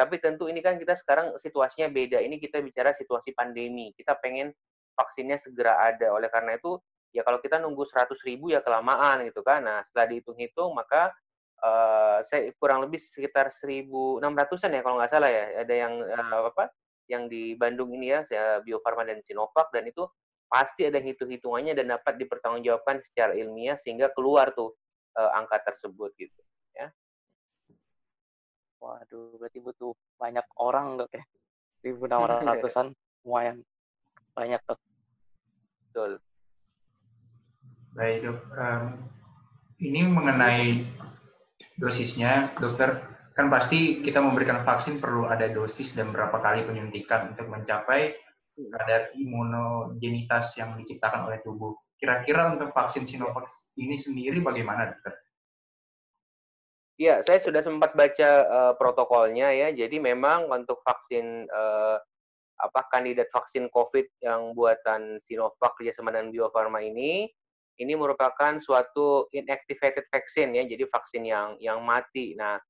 Tapi 0.00 0.16
tentu 0.16 0.48
ini 0.48 0.64
kan 0.64 0.80
kita 0.80 0.96
sekarang 0.96 1.36
situasinya 1.36 1.92
beda. 1.92 2.24
Ini 2.24 2.40
kita 2.40 2.64
bicara 2.64 2.96
situasi 2.96 3.36
pandemi. 3.36 3.92
Kita 3.92 4.16
pengen 4.16 4.48
vaksinnya 4.96 5.36
segera 5.36 5.76
ada. 5.76 6.16
Oleh 6.16 6.32
karena 6.32 6.56
itu, 6.56 6.80
ya 7.12 7.20
kalau 7.20 7.36
kita 7.36 7.60
nunggu 7.60 7.84
100 7.84 8.16
ribu 8.24 8.48
ya 8.48 8.64
kelamaan 8.64 9.28
gitu 9.28 9.44
kan. 9.44 9.60
Nah, 9.60 9.84
setelah 9.84 10.08
dihitung-hitung, 10.16 10.72
maka 10.72 11.12
uh, 11.60 12.24
saya 12.24 12.48
kurang 12.56 12.88
lebih 12.88 12.96
sekitar 12.96 13.52
1.600-an 13.52 14.72
ya 14.72 14.80
kalau 14.80 14.96
nggak 14.96 15.12
salah 15.12 15.28
ya. 15.28 15.68
Ada 15.68 15.74
yang 15.76 15.94
uh, 16.00 16.48
apa? 16.48 16.72
Yang 17.04 17.22
di 17.28 17.42
Bandung 17.60 17.92
ini 17.92 18.16
ya, 18.16 18.24
Bio 18.64 18.80
Farma 18.80 19.04
dan 19.04 19.20
Sinovac 19.20 19.68
dan 19.68 19.84
itu 19.84 20.08
pasti 20.48 20.88
ada 20.88 20.96
hitung-hitungannya 20.96 21.76
dan 21.76 21.92
dapat 21.92 22.16
dipertanggungjawabkan 22.18 23.04
secara 23.04 23.36
ilmiah 23.36 23.76
sehingga 23.76 24.08
keluar 24.16 24.50
tuh 24.56 24.72
uh, 25.20 25.30
angka 25.36 25.60
tersebut 25.68 26.10
gitu. 26.16 26.40
Waduh, 28.80 29.36
berarti 29.36 29.60
butuh 29.60 29.92
banyak 30.16 30.46
orang 30.56 30.96
dok 30.96 31.12
ya. 31.12 31.24
1.600-an 31.84 32.96
lumayan 33.28 33.60
banyak 34.32 34.60
dok. 34.64 34.80
Betul. 35.88 36.12
Baik 37.92 38.16
dok, 38.24 38.38
um, 38.56 38.82
ini 39.84 40.00
mengenai 40.08 40.84
dosisnya, 41.76 42.56
dokter 42.56 43.04
kan 43.36 43.48
pasti 43.48 44.04
kita 44.04 44.20
memberikan 44.20 44.68
vaksin 44.68 45.00
perlu 45.00 45.24
ada 45.24 45.48
dosis 45.48 45.96
dan 45.96 46.12
berapa 46.12 46.40
kali 46.44 46.68
penyuntikan 46.68 47.32
untuk 47.32 47.48
mencapai 47.48 48.12
kadar 48.68 49.08
imunogenitas 49.16 50.60
yang 50.60 50.76
diciptakan 50.76 51.32
oleh 51.32 51.40
tubuh. 51.40 51.72
Kira-kira 51.96 52.52
untuk 52.52 52.72
vaksin 52.76 53.08
Sinovac 53.08 53.48
ini 53.80 53.96
sendiri 53.96 54.44
bagaimana, 54.44 54.92
dokter? 54.92 55.16
Ya, 57.00 57.24
saya 57.24 57.40
sudah 57.40 57.64
sempat 57.64 57.96
baca 57.96 58.30
uh, 58.44 58.72
protokolnya 58.76 59.48
ya. 59.56 59.72
Jadi 59.72 59.96
memang 59.96 60.52
untuk 60.52 60.84
vaksin 60.84 61.48
uh, 61.48 61.96
apa 62.60 62.80
kandidat 62.92 63.32
vaksin 63.32 63.72
COVID 63.72 64.04
yang 64.20 64.52
buatan 64.52 65.16
Sinovac 65.24 65.80
kerjasama 65.80 66.12
dengan 66.12 66.28
Bio 66.28 66.52
Farma 66.52 66.84
ini, 66.84 67.24
ini 67.80 67.92
merupakan 67.96 68.60
suatu 68.60 69.32
inactivated 69.32 70.12
vaksin 70.12 70.52
ya. 70.52 70.68
Jadi 70.68 70.84
vaksin 70.92 71.24
yang 71.24 71.56
yang 71.56 71.80
mati. 71.80 72.36
Nah, 72.36 72.60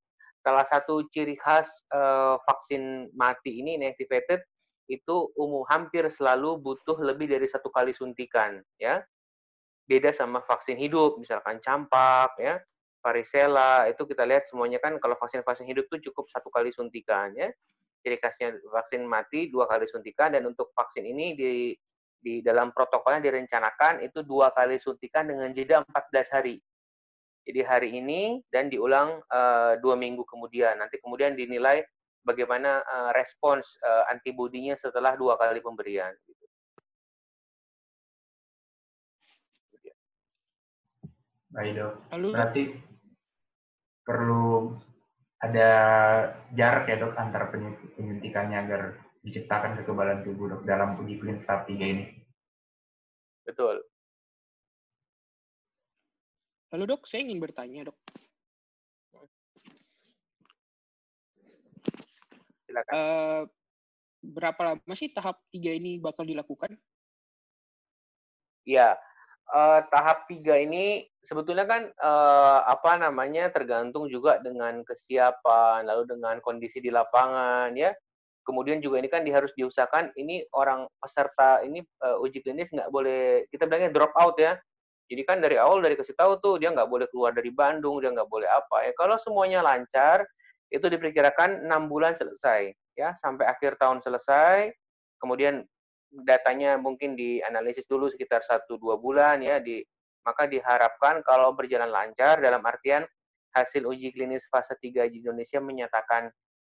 salah 0.47 0.63
satu 0.71 1.11
ciri 1.11 1.35
khas 1.35 1.67
uh, 1.91 2.39
vaksin 2.47 3.11
mati 3.19 3.59
ini 3.59 3.83
inactivated 3.83 4.47
itu 4.87 5.27
umum 5.35 5.67
hampir 5.67 6.07
selalu 6.07 6.55
butuh 6.59 7.03
lebih 7.03 7.31
dari 7.31 7.47
satu 7.47 7.71
kali 7.71 7.95
suntikan 7.95 8.59
ya 8.75 8.99
beda 9.87 10.11
sama 10.11 10.43
vaksin 10.43 10.75
hidup 10.75 11.15
misalkan 11.23 11.63
campak 11.63 12.35
ya 12.43 12.59
varicella 13.00 13.88
itu 13.88 14.04
kita 14.04 14.25
lihat 14.28 14.47
semuanya 14.47 14.78
kan 14.80 14.97
kalau 15.00 15.16
vaksin-vaksin 15.16 15.66
hidup 15.69 15.88
itu 15.88 16.12
cukup 16.12 16.28
satu 16.28 16.52
kali 16.52 16.69
suntikan 16.73 17.33
ya 17.35 17.49
ciri 18.00 18.16
khasnya 18.16 18.57
vaksin 18.73 19.04
mati 19.04 19.52
dua 19.52 19.69
kali 19.69 19.85
suntikan 19.85 20.33
dan 20.33 20.45
untuk 20.49 20.73
vaksin 20.73 21.04
ini 21.04 21.37
di 21.37 21.52
di 22.21 22.45
dalam 22.45 22.73
protokolnya 22.73 23.25
direncanakan 23.25 24.04
itu 24.04 24.21
dua 24.25 24.52
kali 24.52 24.76
suntikan 24.76 25.28
dengan 25.28 25.52
jeda 25.57 25.80
14 25.88 26.37
hari 26.37 26.61
jadi 27.49 27.64
hari 27.64 27.97
ini 27.97 28.45
dan 28.52 28.69
diulang 28.69 29.25
uh, 29.33 29.80
dua 29.80 29.97
minggu 29.97 30.25
kemudian 30.28 30.76
nanti 30.76 31.00
kemudian 31.00 31.33
dinilai 31.33 31.80
bagaimana 32.21 32.85
uh, 32.85 33.11
respons 33.16 33.80
uh, 33.80 34.04
antibodinya 34.12 34.76
setelah 34.76 35.16
dua 35.16 35.40
kali 35.40 35.64
pemberian. 35.64 36.12
Gitu. 36.28 36.45
Baik 41.50 41.73
dok. 41.75 41.95
Lalu, 42.14 42.28
Berarti 42.30 42.62
perlu 44.11 44.75
ada 45.38 45.71
jarak 46.50 46.90
ya 46.90 46.99
dok 46.99 47.14
antara 47.14 47.47
penyuntikannya 47.95 48.59
agar 48.59 48.99
diciptakan 49.23 49.79
kekebalan 49.79 50.26
tubuh 50.26 50.50
dok 50.50 50.62
dalam 50.67 50.99
uji 50.99 51.23
klinis 51.23 51.47
tahap 51.47 51.71
3 51.71 51.79
ini. 51.79 52.05
Betul. 53.47 53.87
Lalu 56.75 56.85
dok, 56.90 57.07
saya 57.07 57.23
ingin 57.23 57.38
bertanya 57.38 57.87
dok. 57.87 57.99
Silakan. 62.67 62.93
Uh, 62.95 63.43
berapa 64.21 64.61
lama 64.62 64.95
sih 64.95 65.11
tahap 65.11 65.40
tiga 65.49 65.73
ini 65.73 65.97
bakal 65.97 66.29
dilakukan? 66.29 66.76
Ya, 68.69 68.95
uh, 69.52 69.80
tahap 69.90 70.26
tiga 70.30 70.57
ini 70.57 71.04
sebetulnya 71.21 71.69
kan 71.69 71.83
uh, 72.00 72.64
apa 72.64 72.97
namanya 72.97 73.52
tergantung 73.52 74.09
juga 74.09 74.40
dengan 74.40 74.80
kesiapan, 74.87 75.85
lalu 75.85 76.09
dengan 76.09 76.38
kondisi 76.40 76.80
di 76.80 76.88
lapangan, 76.88 77.75
ya. 77.76 77.92
Kemudian 78.40 78.80
juga 78.80 78.99
ini 78.99 79.07
kan 79.12 79.23
di, 79.23 79.30
harus 79.30 79.52
diusahakan 79.54 80.16
ini 80.16 80.42
orang 80.57 80.88
peserta 80.99 81.61
ini 81.61 81.85
uh, 82.02 82.19
uji 82.25 82.40
klinis 82.40 82.73
nggak 82.73 82.88
boleh 82.88 83.45
kita 83.52 83.69
bilangnya 83.69 83.92
drop 83.92 84.11
out 84.16 84.35
ya. 84.40 84.57
Jadi 85.11 85.23
kan 85.26 85.42
dari 85.42 85.59
awal 85.59 85.83
dari 85.83 85.99
kasih 85.99 86.14
tahu 86.14 86.38
tuh 86.38 86.54
dia 86.62 86.71
nggak 86.71 86.87
boleh 86.87 87.07
keluar 87.11 87.35
dari 87.35 87.50
Bandung, 87.50 88.00
dia 88.00 88.11
nggak 88.14 88.30
boleh 88.30 88.49
apa 88.49 88.87
ya. 88.88 88.92
Kalau 88.97 89.19
semuanya 89.21 89.61
lancar, 89.61 90.25
itu 90.71 90.87
diperkirakan 90.87 91.66
enam 91.66 91.90
bulan 91.90 92.14
selesai 92.14 92.71
ya 92.95 93.11
sampai 93.19 93.47
akhir 93.47 93.76
tahun 93.78 93.99
selesai 94.02 94.71
kemudian 95.19 95.66
datanya 96.11 96.75
mungkin 96.75 97.14
dianalisis 97.14 97.87
dulu 97.87 98.11
sekitar 98.11 98.43
satu 98.43 98.76
dua 98.76 98.99
bulan 98.99 99.38
ya 99.43 99.62
di 99.62 99.83
maka 100.26 100.45
diharapkan 100.45 101.23
kalau 101.25 101.55
berjalan 101.57 101.88
lancar 101.88 102.43
dalam 102.43 102.61
artian 102.67 103.07
hasil 103.57 103.88
uji 103.88 104.12
klinis 104.14 104.47
fase 104.47 104.76
3 104.79 105.11
di 105.11 105.25
Indonesia 105.25 105.59
menyatakan 105.59 106.29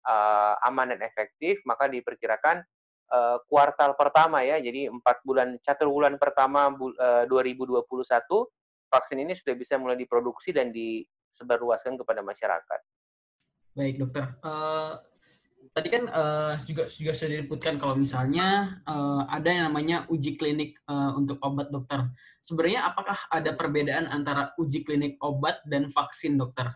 uh, 0.07 0.55
aman 0.67 0.95
dan 0.95 1.01
efektif 1.03 1.59
maka 1.67 1.89
diperkirakan 1.89 2.63
uh, 3.11 3.39
kuartal 3.49 3.97
pertama 3.97 4.45
ya 4.45 4.61
jadi 4.61 4.93
empat 4.93 5.25
bulan 5.25 5.57
catur 5.65 5.89
bulan 5.91 6.21
pertama 6.21 6.71
bu, 6.71 6.93
uh, 6.95 7.25
2021 7.27 7.87
vaksin 8.91 9.19
ini 9.23 9.33
sudah 9.39 9.55
bisa 9.55 9.79
mulai 9.79 9.95
diproduksi 9.95 10.51
dan 10.51 10.75
disebarluaskan 10.75 11.95
kepada 11.95 12.21
masyarakat. 12.27 12.81
Baik 13.79 14.03
dokter. 14.03 14.35
Uh, 14.43 14.99
tadi 15.71 15.89
kan 15.89 16.05
uh, 16.11 16.55
juga 16.67 16.91
juga 16.91 17.13
sudah 17.15 17.41
disebutkan 17.41 17.79
kalau 17.79 17.95
misalnya 17.95 18.79
uh, 18.85 19.25
ada 19.31 19.49
yang 19.49 19.65
namanya 19.71 20.05
uji 20.11 20.35
klinik 20.35 20.81
uh, 20.91 21.15
untuk 21.15 21.39
obat 21.41 21.71
dokter. 21.71 22.11
Sebenarnya 22.43 22.91
apakah 22.91 23.17
ada 23.31 23.55
perbedaan 23.55 24.11
antara 24.11 24.53
uji 24.59 24.83
klinik 24.83 25.21
obat 25.23 25.63
dan 25.69 25.87
vaksin 25.93 26.41
dokter? 26.41 26.75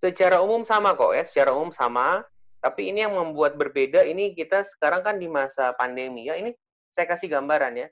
Secara 0.00 0.40
umum 0.40 0.64
sama 0.64 0.96
kok 0.96 1.12
ya, 1.12 1.24
secara 1.28 1.52
umum 1.52 1.74
sama. 1.74 2.24
Tapi 2.60 2.92
ini 2.92 3.00
yang 3.00 3.16
membuat 3.16 3.56
berbeda, 3.56 4.04
ini 4.04 4.36
kita 4.36 4.60
sekarang 4.60 5.00
kan 5.00 5.16
di 5.16 5.24
masa 5.24 5.72
pandemi 5.80 6.28
ya. 6.28 6.36
Ini 6.36 6.52
saya 6.92 7.08
kasih 7.08 7.32
gambaran 7.32 7.72
ya 7.72 7.88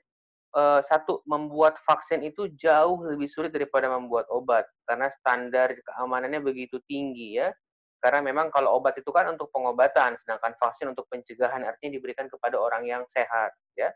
satu 0.81 1.21
membuat 1.29 1.77
vaksin 1.85 2.25
itu 2.25 2.49
jauh 2.57 3.05
lebih 3.05 3.29
sulit 3.29 3.53
daripada 3.53 3.85
membuat 3.85 4.25
obat 4.33 4.65
karena 4.89 5.05
standar 5.13 5.77
keamanannya 5.85 6.41
begitu 6.41 6.81
tinggi 6.89 7.37
ya. 7.37 7.53
Karena 7.99 8.23
memang 8.23 8.47
kalau 8.49 8.79
obat 8.79 8.95
itu 8.95 9.11
kan 9.11 9.27
untuk 9.27 9.51
pengobatan, 9.51 10.15
sedangkan 10.15 10.55
vaksin 10.55 10.91
untuk 10.95 11.05
pencegahan 11.11 11.63
artinya 11.67 11.99
diberikan 11.99 12.31
kepada 12.31 12.55
orang 12.55 12.87
yang 12.87 13.03
sehat 13.11 13.51
ya. 13.75 13.91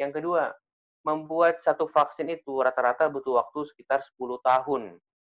Yang 0.00 0.20
kedua, 0.20 0.52
membuat 1.04 1.60
satu 1.60 1.84
vaksin 1.86 2.32
itu 2.32 2.64
rata-rata 2.64 3.12
butuh 3.12 3.44
waktu 3.44 3.68
sekitar 3.68 4.00
10 4.00 4.40
tahun 4.40 4.82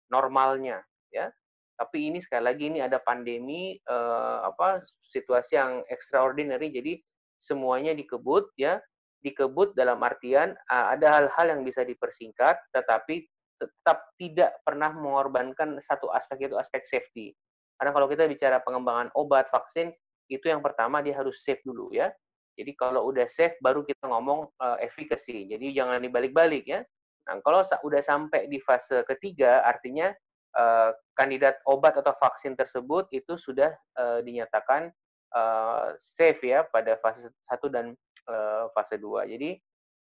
normalnya 0.08 0.80
ya. 1.12 1.28
Tapi 1.76 2.08
ini 2.08 2.24
sekali 2.24 2.44
lagi 2.48 2.72
ini 2.72 2.80
ada 2.80 2.96
pandemi 2.96 3.76
eh, 3.76 4.38
apa 4.40 4.80
situasi 5.12 5.60
yang 5.60 5.84
extraordinary 5.92 6.72
jadi 6.72 6.96
semuanya 7.36 7.92
dikebut 7.92 8.48
ya 8.56 8.80
dikebut 9.26 9.74
dalam 9.74 9.98
artian 10.06 10.54
uh, 10.70 10.94
ada 10.94 11.18
hal-hal 11.18 11.46
yang 11.58 11.62
bisa 11.66 11.82
dipersingkat, 11.82 12.62
tetapi 12.70 13.26
tetap 13.58 13.98
tidak 14.20 14.54
pernah 14.62 14.94
mengorbankan 14.94 15.82
satu 15.82 16.12
aspek 16.14 16.46
itu 16.46 16.54
aspek 16.54 16.86
safety. 16.86 17.34
Karena 17.76 17.92
kalau 17.92 18.08
kita 18.08 18.24
bicara 18.24 18.60
pengembangan 18.64 19.12
obat, 19.14 19.52
vaksin, 19.52 19.92
itu 20.26 20.48
yang 20.48 20.64
pertama 20.64 21.04
dia 21.04 21.14
harus 21.14 21.44
safe 21.44 21.62
dulu 21.62 21.92
ya. 21.92 22.10
Jadi 22.56 22.72
kalau 22.72 23.04
udah 23.12 23.28
safe 23.28 23.60
baru 23.60 23.84
kita 23.84 24.08
ngomong 24.08 24.48
uh, 24.58 24.80
efficacy. 24.80 25.44
Jadi 25.44 25.76
jangan 25.76 26.00
dibalik-balik 26.00 26.64
ya. 26.64 26.80
Nah, 27.28 27.42
kalau 27.44 27.60
udah 27.60 28.00
sampai 28.00 28.48
di 28.48 28.56
fase 28.62 29.04
ketiga, 29.04 29.60
artinya 29.66 30.08
uh, 30.56 30.90
kandidat 31.12 31.60
obat 31.68 32.00
atau 32.00 32.16
vaksin 32.16 32.56
tersebut 32.56 33.12
itu 33.12 33.36
sudah 33.36 33.76
uh, 34.00 34.24
dinyatakan 34.24 34.88
uh, 35.36 35.92
safe 35.98 36.40
ya 36.48 36.64
pada 36.64 36.96
fase 37.02 37.28
1 37.28 37.60
dan 37.68 37.92
uh, 38.30 38.72
fase 38.72 38.96
2. 38.96 39.32
Jadi 39.36 39.50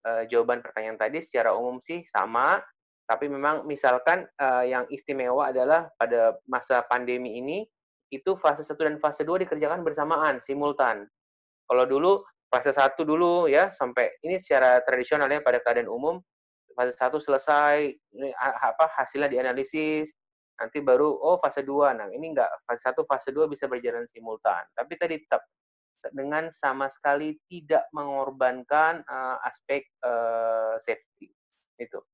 uh, 0.05 0.23
jawaban 0.29 0.61
pertanyaan 0.61 1.01
tadi 1.01 1.25
secara 1.25 1.57
umum 1.57 1.81
sih 1.81 2.05
sama, 2.11 2.61
tapi 3.07 3.27
memang 3.27 3.67
misalkan 3.67 4.25
uh, 4.39 4.65
yang 4.65 4.87
istimewa 4.89 5.51
adalah 5.51 5.91
pada 5.99 6.39
masa 6.47 6.87
pandemi 6.87 7.39
ini 7.39 7.67
itu 8.13 8.37
fase 8.37 8.61
1 8.63 8.77
dan 8.77 8.97
fase 9.01 9.25
2 9.25 9.43
dikerjakan 9.49 9.81
bersamaan, 9.81 10.39
simultan. 10.45 11.09
Kalau 11.65 11.85
dulu 11.89 12.21
fase 12.53 12.71
1 12.71 12.93
dulu 13.03 13.49
ya 13.49 13.73
sampai 13.73 14.13
ini 14.23 14.37
secara 14.37 14.85
tradisionalnya 14.85 15.41
pada 15.41 15.59
keadaan 15.65 15.89
umum 15.89 16.21
fase 16.77 16.93
1 16.93 17.09
selesai 17.17 17.77
apa 18.41 18.87
hasilnya 19.01 19.33
dianalisis 19.33 20.13
nanti 20.61 20.79
baru 20.85 21.09
oh 21.09 21.41
fase 21.41 21.65
2. 21.65 21.99
Nah, 21.99 22.07
ini 22.13 22.37
enggak 22.37 22.53
fase 22.69 22.93
1 22.93 23.03
fase 23.09 23.33
2 23.33 23.49
bisa 23.49 23.65
berjalan 23.67 24.05
simultan. 24.07 24.63
Tapi 24.77 24.95
tadi 25.01 25.17
tetap 25.19 25.43
dengan 26.13 26.51
sama 26.51 26.91
sekali 26.91 27.39
tidak 27.47 27.87
mengorbankan 27.97 29.01
uh, 29.07 29.39
aspek 29.47 29.89
uh, 30.05 30.77
safety. 30.85 31.33
Itu. 31.81 32.05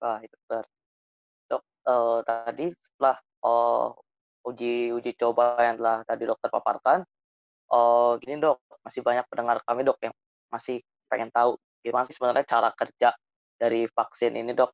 Wah, 0.00 0.18
itu 0.24 0.36
benar 0.48 0.64
uh, 1.86 2.18
tadi 2.24 2.72
setelah 2.76 3.16
uh, 3.44 3.94
uji 4.48 4.92
uji 4.96 5.12
coba 5.16 5.56
yang 5.60 5.76
telah 5.80 6.02
tadi 6.04 6.24
dokter 6.28 6.48
paparkan, 6.48 7.04
uh, 7.72 8.16
gini 8.20 8.40
dok, 8.40 8.60
masih 8.84 9.00
banyak 9.04 9.24
pendengar 9.28 9.60
kami 9.64 9.84
dok 9.86 9.98
yang 10.00 10.14
masih 10.50 10.80
pengen 11.10 11.30
tahu 11.32 11.56
gimana 11.80 12.04
sih 12.04 12.16
sebenarnya 12.16 12.44
cara 12.44 12.70
kerja 12.76 13.14
dari 13.56 13.88
vaksin 13.88 14.36
ini 14.36 14.52
dok. 14.56 14.72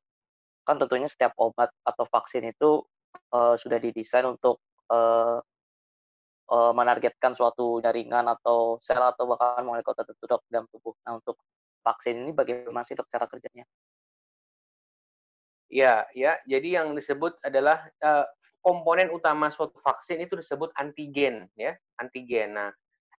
Kan 0.67 0.79
tentunya 0.79 1.07
setiap 1.07 1.31
obat 1.39 1.71
atau 1.83 2.03
vaksin 2.07 2.43
itu 2.47 2.83
uh, 3.31 3.55
sudah 3.55 3.79
didesain 3.79 4.27
untuk 4.27 4.59
uh, 4.91 5.39
uh, 6.51 6.71
menargetkan 6.75 7.31
suatu 7.31 7.79
jaringan 7.79 8.27
atau 8.27 8.75
sel 8.83 8.99
atau 8.99 9.31
bahkan 9.31 9.63
molekul 9.63 9.95
tertentu 9.95 10.25
dok 10.27 10.41
dalam 10.51 10.67
tubuh. 10.71 10.95
Nah 11.07 11.19
untuk 11.19 11.39
vaksin 11.83 12.19
ini 12.27 12.31
bagaimana 12.35 12.83
sih 12.83 12.95
dok 12.99 13.07
cara 13.07 13.27
kerjanya? 13.31 13.63
Ya, 15.67 16.07
ya. 16.15 16.39
Jadi 16.47 16.79
yang 16.79 16.95
disebut 16.95 17.35
adalah 17.43 17.83
uh, 17.99 18.23
komponen 18.63 19.11
utama 19.11 19.51
suatu 19.51 19.75
vaksin 19.79 20.23
itu 20.23 20.39
disebut 20.39 20.71
antigen, 20.79 21.47
ya, 21.59 21.75
antigen. 21.99 22.55
Nah, 22.55 22.71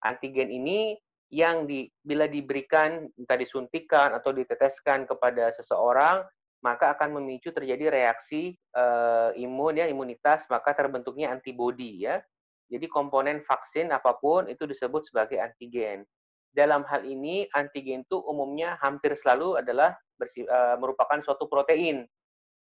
antigen 0.04 0.48
ini 0.48 0.96
yang 1.28 1.68
di, 1.68 1.92
bila 2.00 2.24
diberikan, 2.24 3.04
entah 3.20 3.36
disuntikan 3.36 4.16
atau 4.16 4.32
diteteskan 4.32 5.04
kepada 5.04 5.52
seseorang, 5.52 6.24
maka 6.64 6.96
akan 6.96 7.20
memicu 7.20 7.52
terjadi 7.52 7.92
reaksi 7.92 8.56
uh, 8.74 9.30
imun, 9.36 9.78
ya, 9.80 9.86
imunitas, 9.86 10.48
maka 10.48 10.72
terbentuknya 10.72 11.32
antibodi, 11.32 12.04
ya. 12.08 12.20
Jadi 12.68 12.84
komponen 12.88 13.40
vaksin 13.44 13.88
apa 13.92 14.16
pun 14.20 14.48
itu 14.48 14.68
disebut 14.68 15.08
sebagai 15.08 15.40
antigen. 15.40 16.04
Dalam 16.52 16.84
hal 16.88 17.04
ini, 17.04 17.48
antigen 17.56 18.04
itu 18.04 18.20
umumnya 18.20 18.76
hampir 18.80 19.16
selalu 19.16 19.60
adalah 19.60 19.96
uh, 20.20 20.76
merupakan 20.76 21.20
suatu 21.24 21.48
protein 21.48 22.08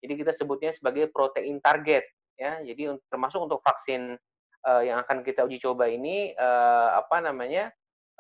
jadi 0.04 0.14
kita 0.20 0.32
sebutnya 0.36 0.76
sebagai 0.76 1.08
protein 1.16 1.64
target 1.64 2.04
ya. 2.36 2.60
Jadi 2.60 2.92
termasuk 3.08 3.48
untuk 3.48 3.64
vaksin 3.64 4.20
uh, 4.68 4.84
yang 4.84 5.00
akan 5.00 5.24
kita 5.24 5.48
uji 5.48 5.64
coba 5.64 5.88
ini 5.88 6.36
uh, 6.36 7.00
apa 7.00 7.24
namanya? 7.24 7.72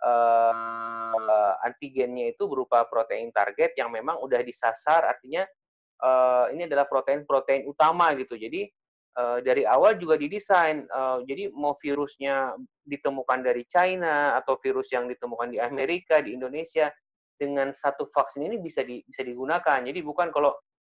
Uh, 0.03 1.55
antigennya 1.63 2.36
itu 2.36 2.43
berupa 2.49 2.84
protein 2.91 3.31
target 3.31 3.71
yang 3.79 3.88
memang 3.88 4.19
udah 4.19 4.43
disasar 4.43 5.08
artinya 5.08 5.47
uh, 6.03 6.51
ini 6.51 6.67
adalah 6.67 6.84
protein-protein 6.88 7.63
utama 7.63 8.12
gitu. 8.19 8.36
Jadi 8.36 8.67
uh, 9.15 9.39
dari 9.39 9.63
awal 9.63 9.95
juga 9.95 10.19
didesain. 10.19 10.84
Uh, 10.91 11.23
jadi 11.23 11.51
mau 11.55 11.71
virusnya 11.79 12.58
ditemukan 12.84 13.39
dari 13.47 13.63
China 13.63 14.36
atau 14.36 14.60
virus 14.60 14.91
yang 14.91 15.08
ditemukan 15.08 15.55
di 15.55 15.60
Amerika, 15.63 16.19
di 16.19 16.36
Indonesia 16.36 16.91
dengan 17.39 17.71
satu 17.71 18.12
vaksin 18.12 18.43
ini 18.43 18.60
bisa 18.60 18.84
di, 18.84 18.99
bisa 19.08 19.23
digunakan. 19.23 19.79
Jadi 19.84 19.99
bukan 20.03 20.36
kalau 20.36 20.51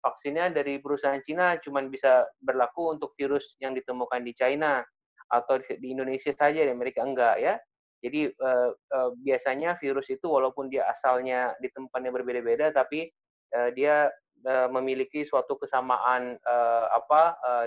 vaksinnya 0.05 0.53
dari 0.53 0.77
perusahaan 0.77 1.17
Cina 1.25 1.57
cuma 1.57 1.81
bisa 1.89 2.29
berlaku 2.37 2.93
untuk 2.93 3.17
virus 3.17 3.57
yang 3.57 3.73
ditemukan 3.73 4.21
di 4.21 4.37
China 4.37 4.85
atau 5.33 5.57
di 5.57 5.87
Indonesia 5.89 6.29
saja 6.37 6.61
di 6.61 6.69
Amerika 6.69 7.01
enggak 7.01 7.41
ya. 7.41 7.57
Jadi 8.05 8.29
uh, 8.29 8.69
uh, 8.69 9.09
biasanya 9.17 9.73
virus 9.81 10.13
itu 10.13 10.29
walaupun 10.29 10.69
dia 10.69 10.85
asalnya 10.85 11.57
ditemukan 11.57 12.05
yang 12.05 12.13
berbeda-beda 12.13 12.69
tapi 12.69 13.09
uh, 13.57 13.73
dia 13.73 14.13
uh, 14.45 14.69
memiliki 14.69 15.25
suatu 15.25 15.57
kesamaan 15.57 16.37
uh, 16.45 16.85
apa 16.93 17.33
uh, 17.41 17.65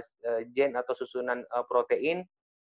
gen 0.54 0.78
atau 0.78 0.94
susunan 0.94 1.42
uh, 1.50 1.66
protein 1.66 2.22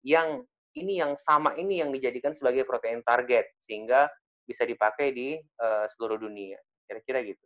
yang 0.07 0.47
ini 0.79 1.03
yang 1.03 1.19
sama 1.19 1.59
ini 1.59 1.83
yang 1.83 1.91
dijadikan 1.91 2.31
sebagai 2.31 2.63
protein 2.63 3.03
target 3.03 3.51
sehingga 3.59 4.07
bisa 4.47 4.63
dipakai 4.63 5.11
di 5.11 5.35
uh, 5.59 5.85
seluruh 5.91 6.15
dunia. 6.23 6.55
Kira-kira 6.87 7.19
gitu. 7.27 7.43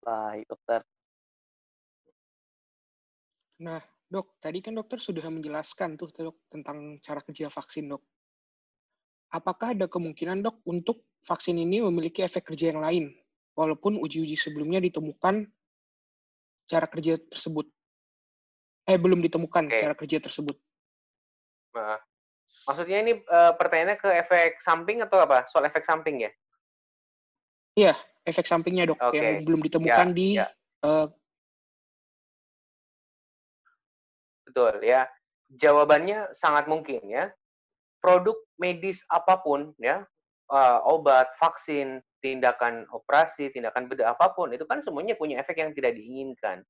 Baik, 0.00 0.48
dokter. 0.48 0.80
Nah, 3.60 3.80
dok, 4.08 4.40
tadi 4.40 4.64
kan 4.64 4.72
dokter 4.72 4.96
sudah 4.96 5.28
menjelaskan 5.28 6.00
tuh 6.00 6.08
dok, 6.08 6.48
tentang 6.48 6.96
cara 7.04 7.20
kerja 7.20 7.52
vaksin, 7.52 7.92
dok. 7.92 8.00
Apakah 9.30 9.76
ada 9.76 9.86
kemungkinan, 9.86 10.40
dok, 10.40 10.64
untuk 10.64 11.04
vaksin 11.20 11.60
ini 11.60 11.84
memiliki 11.84 12.24
efek 12.24 12.48
kerja 12.48 12.72
yang 12.72 12.80
lain, 12.80 13.12
walaupun 13.52 14.00
uji-uji 14.00 14.40
sebelumnya 14.40 14.80
ditemukan 14.80 15.44
cara 16.64 16.86
kerja 16.88 17.20
tersebut? 17.20 17.68
Eh, 18.88 18.96
belum 18.96 19.20
ditemukan 19.20 19.68
okay. 19.68 19.84
cara 19.84 19.94
kerja 19.94 20.18
tersebut. 20.18 20.56
Nah, 21.76 22.00
maksudnya 22.66 22.98
ini 23.04 23.12
uh, 23.28 23.52
pertanyaannya 23.54 24.00
ke 24.00 24.08
efek 24.24 24.64
samping 24.64 25.04
atau 25.04 25.20
apa? 25.22 25.44
Soal 25.46 25.68
efek 25.68 25.84
samping 25.84 26.26
ya? 26.26 26.32
Iya, 27.78 27.94
efek 28.26 28.46
sampingnya 28.46 28.90
dok 28.90 28.98
okay. 28.98 29.18
yang 29.18 29.30
belum 29.46 29.60
ditemukan 29.62 30.08
ya, 30.10 30.16
di 30.16 30.28
ya. 30.38 30.46
Uh, 30.82 31.06
betul 34.46 34.74
ya. 34.82 35.06
Jawabannya 35.50 36.34
sangat 36.34 36.66
mungkin 36.66 37.02
ya. 37.06 37.30
Produk 38.00 38.36
medis 38.56 39.04
apa 39.12 39.36
pun 39.44 39.76
ya 39.76 40.02
uh, 40.48 40.78
obat 40.88 41.28
vaksin 41.36 42.00
tindakan 42.24 42.88
operasi 42.92 43.52
tindakan 43.52 43.88
beda 43.88 44.12
apa 44.12 44.32
pun 44.32 44.52
itu 44.52 44.64
kan 44.64 44.80
semuanya 44.80 45.16
punya 45.16 45.40
efek 45.40 45.60
yang 45.60 45.72
tidak 45.76 45.94
diinginkan. 45.96 46.64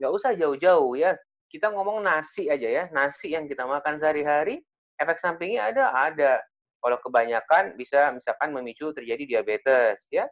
Nggak 0.00 0.12
usah 0.14 0.32
jauh-jauh 0.34 0.96
ya. 0.96 1.14
Kita 1.50 1.74
ngomong 1.74 2.06
nasi 2.06 2.46
aja 2.46 2.66
ya. 2.66 2.84
Nasi 2.94 3.34
yang 3.34 3.50
kita 3.50 3.66
makan 3.66 3.98
sehari-hari 3.98 4.62
efek 5.00 5.16
sampingnya 5.16 5.72
ada 5.72 5.84
ada 5.96 6.32
kalau 6.80 6.98
kebanyakan 6.98 7.76
bisa 7.76 8.10
misalkan 8.12 8.50
memicu 8.56 8.90
terjadi 8.96 9.38
diabetes 9.38 10.00
ya 10.10 10.24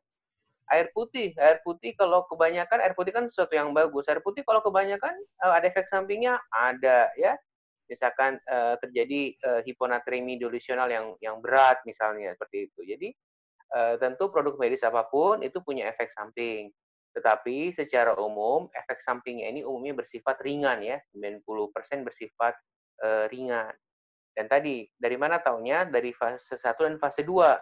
air 0.73 0.93
putih. 0.93 1.33
Air 1.37 1.59
putih 1.65 1.97
kalau 1.97 2.25
kebanyakan 2.29 2.79
air 2.85 2.93
putih 2.93 3.13
kan 3.13 3.25
sesuatu 3.27 3.57
yang 3.57 3.73
bagus. 3.73 4.07
Air 4.09 4.21
putih 4.21 4.45
kalau 4.45 4.61
kebanyakan 4.61 5.13
uh, 5.45 5.53
ada 5.57 5.67
efek 5.69 5.89
sampingnya 5.89 6.39
ada 6.53 7.09
ya. 7.17 7.35
Misalkan 7.89 8.37
uh, 8.53 8.77
terjadi 8.85 9.33
uh, 9.49 9.61
hiponatremi 9.65 10.37
delusional 10.37 10.93
yang 10.93 11.17
yang 11.25 11.41
berat 11.41 11.81
misalnya 11.89 12.37
seperti 12.37 12.69
itu. 12.71 12.83
Jadi 12.85 13.11
tentu 14.01 14.33
produk 14.33 14.57
medis 14.57 14.81
apa 14.81 15.05
pun 15.13 15.45
itu 15.45 15.61
punya 15.61 15.93
efek 15.93 16.09
samping. 16.09 16.73
Tetapi 17.13 17.77
secara 17.77 18.17
umum 18.17 18.65
efek 18.73 19.05
sampingnya 19.05 19.45
ini 19.53 19.61
umumnya 19.61 19.93
bersifat 19.93 20.41
ringan 20.41 20.81
ya. 20.81 20.97
90% 21.13 21.45
bersifat 22.01 22.57
ringan. 23.29 23.69
Dan 24.39 24.47
tadi 24.47 24.87
dari 24.95 25.19
mana 25.19 25.43
taunya? 25.43 25.83
Dari 25.83 26.15
fase 26.15 26.55
1 26.55 26.79
dan 26.87 26.95
fase 27.03 27.27
2 27.27 27.59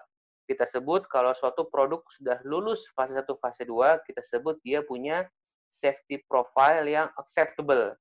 kita 0.47 0.63
sebut 0.63 1.11
kalau 1.11 1.35
suatu 1.35 1.67
produk 1.67 2.05
sudah 2.07 2.39
lulus 2.47 2.87
fase 2.95 3.19
1, 3.19 3.27
fase 3.43 3.67
2, 3.67 4.07
kita 4.07 4.23
sebut 4.23 4.61
dia 4.63 4.79
punya 4.85 5.27
safety 5.73 6.23
profile 6.31 6.87
yang 6.87 7.11
acceptable. 7.19 7.97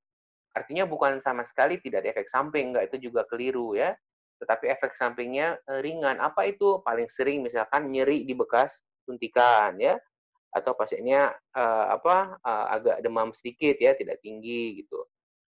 Artinya 0.54 0.86
bukan 0.86 1.18
sama 1.20 1.42
sekali 1.42 1.82
tidak 1.82 2.06
ada 2.06 2.10
efek 2.16 2.30
samping, 2.30 2.72
enggak 2.72 2.94
itu 2.94 3.10
juga 3.10 3.26
keliru 3.26 3.74
ya. 3.74 3.98
Tetapi 4.40 4.72
efek 4.72 4.94
sampingnya 4.94 5.58
eh, 5.58 5.82
ringan. 5.82 6.22
Apa 6.22 6.46
itu? 6.46 6.80
Paling 6.86 7.10
sering 7.10 7.44
misalkan 7.44 7.90
nyeri 7.90 8.24
di 8.24 8.38
bekas 8.38 8.86
suntikan 9.04 9.76
ya 9.82 9.98
atau 10.56 10.72
pasiennya 10.72 11.36
uh, 11.52 12.00
apa 12.00 12.40
uh, 12.40 12.66
agak 12.72 13.04
demam 13.04 13.36
sedikit 13.36 13.76
ya, 13.76 13.92
tidak 13.92 14.24
tinggi 14.24 14.80
gitu. 14.80 15.04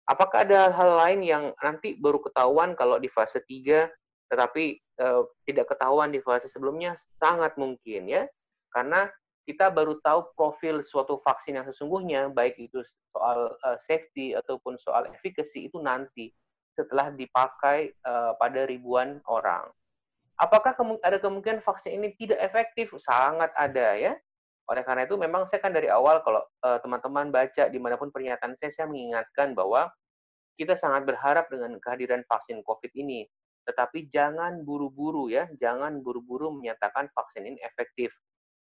Apakah 0.04 0.44
ada 0.44 0.68
hal 0.68 0.90
lain 1.00 1.20
yang 1.24 1.44
nanti 1.64 1.96
baru 1.96 2.20
ketahuan 2.20 2.76
kalau 2.76 3.00
di 3.00 3.08
fase 3.08 3.40
3 3.40 3.88
tetapi 4.28 4.80
uh, 5.00 5.24
tidak 5.48 5.72
ketahuan 5.72 6.12
di 6.12 6.20
fase 6.20 6.48
sebelumnya 6.48 6.96
sangat 7.16 7.56
mungkin 7.60 8.08
ya 8.08 8.24
karena 8.72 9.08
kita 9.44 9.68
baru 9.68 10.00
tahu 10.00 10.32
profil 10.32 10.80
suatu 10.80 11.20
vaksin 11.20 11.60
yang 11.60 11.68
sesungguhnya 11.68 12.32
baik 12.32 12.56
itu 12.56 12.80
soal 13.12 13.52
uh, 13.60 13.76
safety 13.76 14.32
ataupun 14.32 14.80
soal 14.80 15.04
efficacy 15.12 15.68
itu 15.68 15.76
nanti 15.80 16.32
setelah 16.74 17.12
dipakai 17.12 17.94
uh, 18.02 18.34
pada 18.40 18.66
ribuan 18.66 19.20
orang. 19.28 19.68
Apakah 20.34 20.74
ada 21.06 21.18
kemungkinan 21.22 21.62
vaksin 21.62 22.02
ini 22.02 22.10
tidak 22.18 22.42
efektif? 22.42 22.90
Sangat 22.98 23.54
ada 23.54 23.94
ya. 23.94 24.18
Oleh 24.64 24.80
karena 24.80 25.04
itu 25.04 25.20
memang 25.20 25.44
saya 25.44 25.60
kan 25.60 25.76
dari 25.76 25.92
awal 25.92 26.24
kalau 26.24 26.40
uh, 26.64 26.80
teman-teman 26.80 27.28
baca 27.28 27.68
di 27.68 27.76
mana 27.76 28.00
pun 28.00 28.08
pernyataan 28.08 28.56
saya, 28.56 28.72
saya 28.72 28.86
mengingatkan 28.88 29.52
bahwa 29.52 29.92
kita 30.56 30.78
sangat 30.78 31.04
berharap 31.04 31.50
dengan 31.52 31.76
kehadiran 31.82 32.24
vaksin 32.24 32.64
COVID 32.64 32.92
ini. 32.96 33.28
Tetapi 33.64 34.08
jangan 34.08 34.64
buru-buru 34.64 35.28
ya, 35.28 35.48
jangan 35.60 36.00
buru-buru 36.00 36.52
menyatakan 36.52 37.08
vaksin 37.12 37.48
ini 37.48 37.60
efektif. 37.64 38.12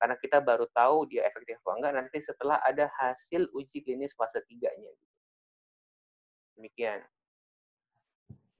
Karena 0.02 0.18
kita 0.18 0.42
baru 0.42 0.66
tahu 0.74 1.06
dia 1.10 1.26
efektif 1.30 1.62
atau 1.62 1.78
enggak 1.78 1.94
nanti 1.94 2.18
setelah 2.18 2.58
ada 2.66 2.90
hasil 2.98 3.50
uji 3.54 3.86
klinis 3.86 4.18
fase 4.18 4.42
3-nya. 4.50 4.90
Demikian. 6.58 7.06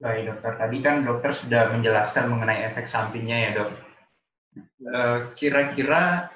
Baik 0.02 0.34
dokter, 0.34 0.52
tadi 0.58 0.76
kan 0.82 1.06
dokter 1.06 1.30
sudah 1.30 1.62
menjelaskan 1.74 2.26
mengenai 2.30 2.70
efek 2.70 2.90
sampingnya 2.90 3.38
ya 3.38 3.50
dok. 3.54 3.70
Eh, 4.58 5.18
kira-kira 5.38 6.26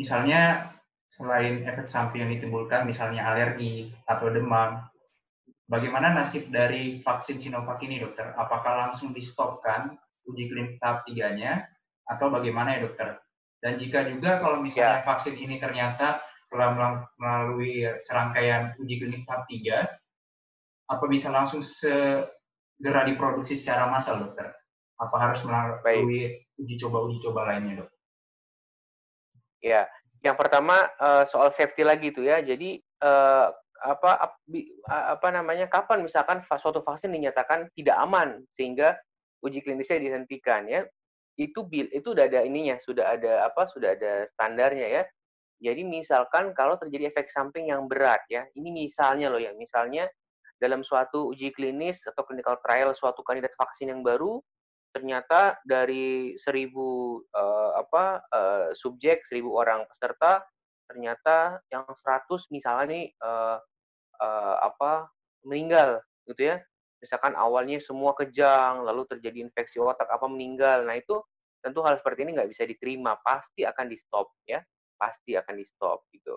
misalnya 0.00 0.72
selain 1.04 1.68
efek 1.68 1.84
samping 1.84 2.24
yang 2.24 2.32
ditimbulkan, 2.32 2.88
misalnya 2.88 3.28
alergi 3.28 3.92
atau 4.08 4.32
demam, 4.32 4.80
bagaimana 5.68 6.16
nasib 6.16 6.48
dari 6.48 7.04
vaksin 7.04 7.36
Sinovac 7.36 7.84
ini 7.84 8.00
dokter? 8.00 8.32
Apakah 8.32 8.88
langsung 8.88 9.12
di 9.12 9.20
stopkan 9.20 9.92
uji 10.24 10.48
klinik 10.48 10.80
tahap 10.80 11.04
tiganya 11.04 11.68
atau 12.08 12.32
bagaimana 12.32 12.80
ya 12.80 12.88
dokter? 12.88 13.20
Dan 13.60 13.76
jika 13.76 14.08
juga 14.08 14.40
kalau 14.40 14.64
misalnya 14.64 15.04
ya. 15.04 15.06
vaksin 15.06 15.36
ini 15.36 15.60
ternyata 15.60 16.24
setelah 16.48 17.04
melalui 17.20 17.84
serangkaian 18.00 18.72
uji 18.80 18.96
klinik 19.04 19.28
tahap 19.28 19.44
3, 19.44 19.84
apa 20.90 21.04
bisa 21.06 21.28
langsung 21.28 21.60
se 21.60 22.24
segera 22.80 23.04
diproduksi 23.04 23.52
secara 23.52 23.92
massal, 23.92 24.24
dokter? 24.24 24.56
Apa 24.96 25.16
harus 25.20 25.44
melalui 25.44 26.40
uji 26.56 26.80
coba 26.80 27.04
uji 27.04 27.20
coba 27.20 27.52
lainnya, 27.52 27.84
dok? 27.84 27.92
Ya, 29.60 29.84
yang 30.24 30.36
pertama 30.40 30.88
uh, 30.96 31.24
soal 31.28 31.52
safety 31.52 31.84
lagi 31.84 32.12
tuh 32.12 32.24
ya. 32.24 32.40
Jadi 32.40 32.80
uh, 33.04 33.52
apa 33.80 34.36
apa 34.92 35.28
namanya 35.32 35.64
kapan 35.72 36.04
misalkan 36.04 36.44
suatu 36.44 36.84
vaksin 36.84 37.16
dinyatakan 37.16 37.72
tidak 37.72 37.96
aman 37.96 38.44
sehingga 38.52 38.92
uji 39.40 39.64
klinisnya 39.64 39.96
dihentikan 40.04 40.68
ya 40.68 40.84
itu 41.40 41.64
itu 41.72 42.12
udah 42.12 42.28
ada 42.28 42.44
ininya 42.44 42.76
sudah 42.76 43.16
ada 43.16 43.48
apa 43.48 43.64
sudah 43.72 43.96
ada 43.96 44.28
standarnya 44.28 45.00
ya 45.00 45.02
jadi 45.64 45.80
misalkan 45.80 46.52
kalau 46.52 46.76
terjadi 46.76 47.08
efek 47.08 47.32
samping 47.32 47.72
yang 47.72 47.88
berat 47.88 48.20
ya 48.28 48.44
ini 48.52 48.68
misalnya 48.68 49.32
loh 49.32 49.40
ya 49.40 49.56
misalnya 49.56 50.04
dalam 50.60 50.84
suatu 50.84 51.32
uji 51.32 51.48
klinis 51.56 52.04
atau 52.04 52.20
clinical 52.28 52.60
trial 52.60 52.92
suatu 52.92 53.24
kandidat 53.24 53.56
vaksin 53.56 53.96
yang 53.96 54.04
baru 54.04 54.44
ternyata 54.90 55.58
dari 55.62 56.34
seribu 56.34 57.18
uh, 57.30 57.78
apa 57.78 58.22
uh, 58.30 58.68
subjek 58.74 59.22
seribu 59.26 59.54
orang 59.54 59.86
peserta 59.86 60.42
ternyata 60.90 61.62
yang 61.70 61.86
100 61.86 62.26
misalnya 62.50 62.86
nih 62.90 63.06
uh, 63.22 63.58
uh, 64.18 64.56
apa 64.66 65.06
meninggal 65.46 66.02
gitu 66.26 66.50
ya. 66.50 66.56
Misalkan 67.00 67.32
awalnya 67.32 67.80
semua 67.80 68.12
kejang 68.12 68.84
lalu 68.84 69.08
terjadi 69.08 69.40
infeksi 69.40 69.80
otak 69.80 70.10
apa 70.10 70.26
meninggal. 70.28 70.84
Nah 70.84 70.98
itu 70.98 71.16
tentu 71.64 71.80
hal 71.80 71.96
seperti 71.96 72.28
ini 72.28 72.36
nggak 72.36 72.50
bisa 72.50 72.68
diterima. 72.68 73.16
Pasti 73.24 73.64
akan 73.64 73.86
di 73.88 73.96
stop 73.96 74.34
ya. 74.44 74.60
Pasti 75.00 75.32
akan 75.38 75.54
di 75.56 75.64
stop 75.64 76.10
gitu. 76.12 76.36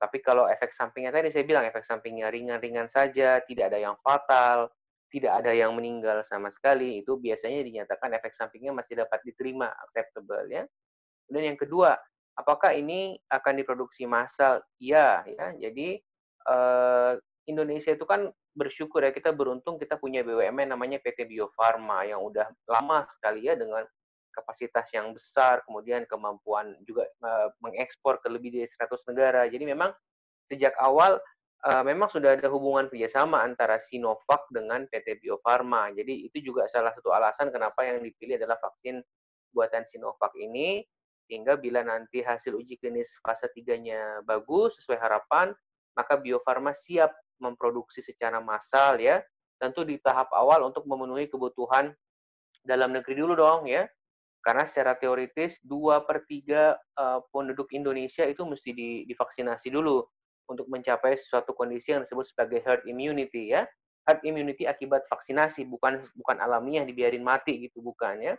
Tapi 0.00 0.20
kalau 0.20 0.48
efek 0.48 0.72
sampingnya 0.72 1.12
tadi 1.12 1.32
saya 1.32 1.44
bilang 1.44 1.64
efek 1.64 1.84
sampingnya 1.84 2.32
ringan-ringan 2.32 2.88
saja, 2.88 3.40
tidak 3.44 3.72
ada 3.72 3.78
yang 3.80 3.96
fatal, 4.00 4.68
tidak 5.10 5.42
ada 5.44 5.52
yang 5.52 5.74
meninggal 5.74 6.22
sama 6.22 6.48
sekali, 6.54 7.02
itu 7.02 7.18
biasanya 7.18 7.66
dinyatakan 7.66 8.14
efek 8.14 8.32
sampingnya 8.38 8.70
masih 8.70 8.98
dapat 9.02 9.18
diterima, 9.26 9.70
acceptable 9.86 10.46
ya. 10.46 10.62
Kemudian 11.26 11.54
yang 11.54 11.60
kedua, 11.60 11.98
apakah 12.38 12.74
ini 12.74 13.18
akan 13.26 13.58
diproduksi 13.58 14.06
massal? 14.06 14.62
Iya, 14.78 15.26
ya. 15.26 15.46
Jadi 15.58 15.98
eh, 16.46 17.12
Indonesia 17.50 17.90
itu 17.90 18.06
kan 18.06 18.30
bersyukur 18.54 19.02
ya 19.06 19.14
kita 19.14 19.30
beruntung 19.30 19.78
kita 19.78 19.94
punya 19.94 20.26
BUMN 20.26 20.74
namanya 20.74 20.98
PT 20.98 21.26
Bio 21.30 21.50
Farma 21.54 22.02
yang 22.02 22.18
udah 22.22 22.50
lama 22.66 23.06
sekali 23.06 23.46
ya 23.46 23.54
dengan 23.54 23.86
kapasitas 24.30 24.86
yang 24.94 25.10
besar, 25.10 25.62
kemudian 25.66 26.06
kemampuan 26.06 26.78
juga 26.86 27.06
uh, 27.22 27.50
mengekspor 27.58 28.22
ke 28.22 28.30
lebih 28.30 28.54
dari 28.54 28.66
100 28.66 29.10
negara. 29.10 29.42
Jadi 29.50 29.64
memang 29.66 29.90
sejak 30.46 30.74
awal 30.78 31.18
uh, 31.66 31.82
memang 31.84 32.08
sudah 32.08 32.36
ada 32.36 32.48
hubungan 32.48 32.88
kerjasama 32.88 33.44
antara 33.44 33.76
Sinovac 33.76 34.48
dengan 34.48 34.88
PT 34.88 35.20
Bio 35.20 35.36
Farma. 35.44 35.92
Jadi 35.92 36.28
itu 36.28 36.52
juga 36.52 36.64
salah 36.70 36.92
satu 36.96 37.12
alasan 37.12 37.52
kenapa 37.52 37.84
yang 37.84 38.00
dipilih 38.00 38.40
adalah 38.40 38.56
vaksin 38.60 39.04
buatan 39.52 39.84
Sinovac 39.84 40.32
ini, 40.38 40.80
sehingga 41.28 41.58
bila 41.58 41.84
nanti 41.84 42.24
hasil 42.24 42.56
uji 42.56 42.80
klinis 42.80 43.12
fase 43.20 43.50
3-nya 43.52 44.24
bagus, 44.24 44.78
sesuai 44.80 44.98
harapan, 44.98 45.52
maka 45.94 46.16
Bio 46.16 46.40
Farma 46.40 46.72
siap 46.72 47.12
memproduksi 47.42 48.00
secara 48.00 48.38
massal 48.38 49.00
ya, 49.00 49.20
tentu 49.60 49.84
di 49.84 50.00
tahap 50.00 50.32
awal 50.32 50.64
untuk 50.64 50.88
memenuhi 50.88 51.28
kebutuhan 51.28 51.92
dalam 52.64 52.92
negeri 52.92 53.16
dulu 53.20 53.36
dong 53.36 53.68
ya, 53.68 53.88
karena 54.40 54.64
secara 54.64 54.96
teoritis 54.96 55.60
dua 55.60 56.04
per 56.04 56.24
tiga 56.24 56.76
uh, 56.96 57.20
penduduk 57.28 57.68
Indonesia 57.76 58.24
itu 58.24 58.44
mesti 58.44 58.72
divaksinasi 59.08 59.68
dulu 59.72 60.04
untuk 60.50 60.66
mencapai 60.66 61.14
suatu 61.14 61.54
kondisi 61.54 61.94
yang 61.94 62.02
disebut 62.02 62.26
sebagai 62.26 62.58
herd 62.66 62.82
immunity 62.90 63.54
ya. 63.54 63.62
Herd 64.04 64.26
immunity 64.26 64.66
akibat 64.66 65.06
vaksinasi 65.06 65.62
bukan 65.70 66.02
bukan 66.18 66.36
alamiah 66.42 66.82
dibiarin 66.82 67.22
mati 67.22 67.70
gitu 67.70 67.78
bukan 67.78 68.18
ya. 68.18 68.34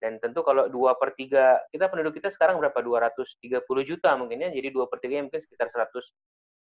Dan 0.00 0.18
tentu 0.18 0.42
kalau 0.42 0.66
dua 0.66 0.96
per 0.96 1.14
tiga 1.14 1.60
kita 1.68 1.86
penduduk 1.92 2.18
kita 2.18 2.32
sekarang 2.32 2.58
berapa 2.58 2.80
230 2.80 3.62
juta 3.84 4.16
mungkin 4.16 4.42
ya. 4.42 4.50
Jadi 4.50 4.72
dua 4.72 4.88
per 4.88 4.98
tiga 4.98 5.20
mungkin 5.20 5.38
sekitar 5.38 5.68
100 5.68 5.92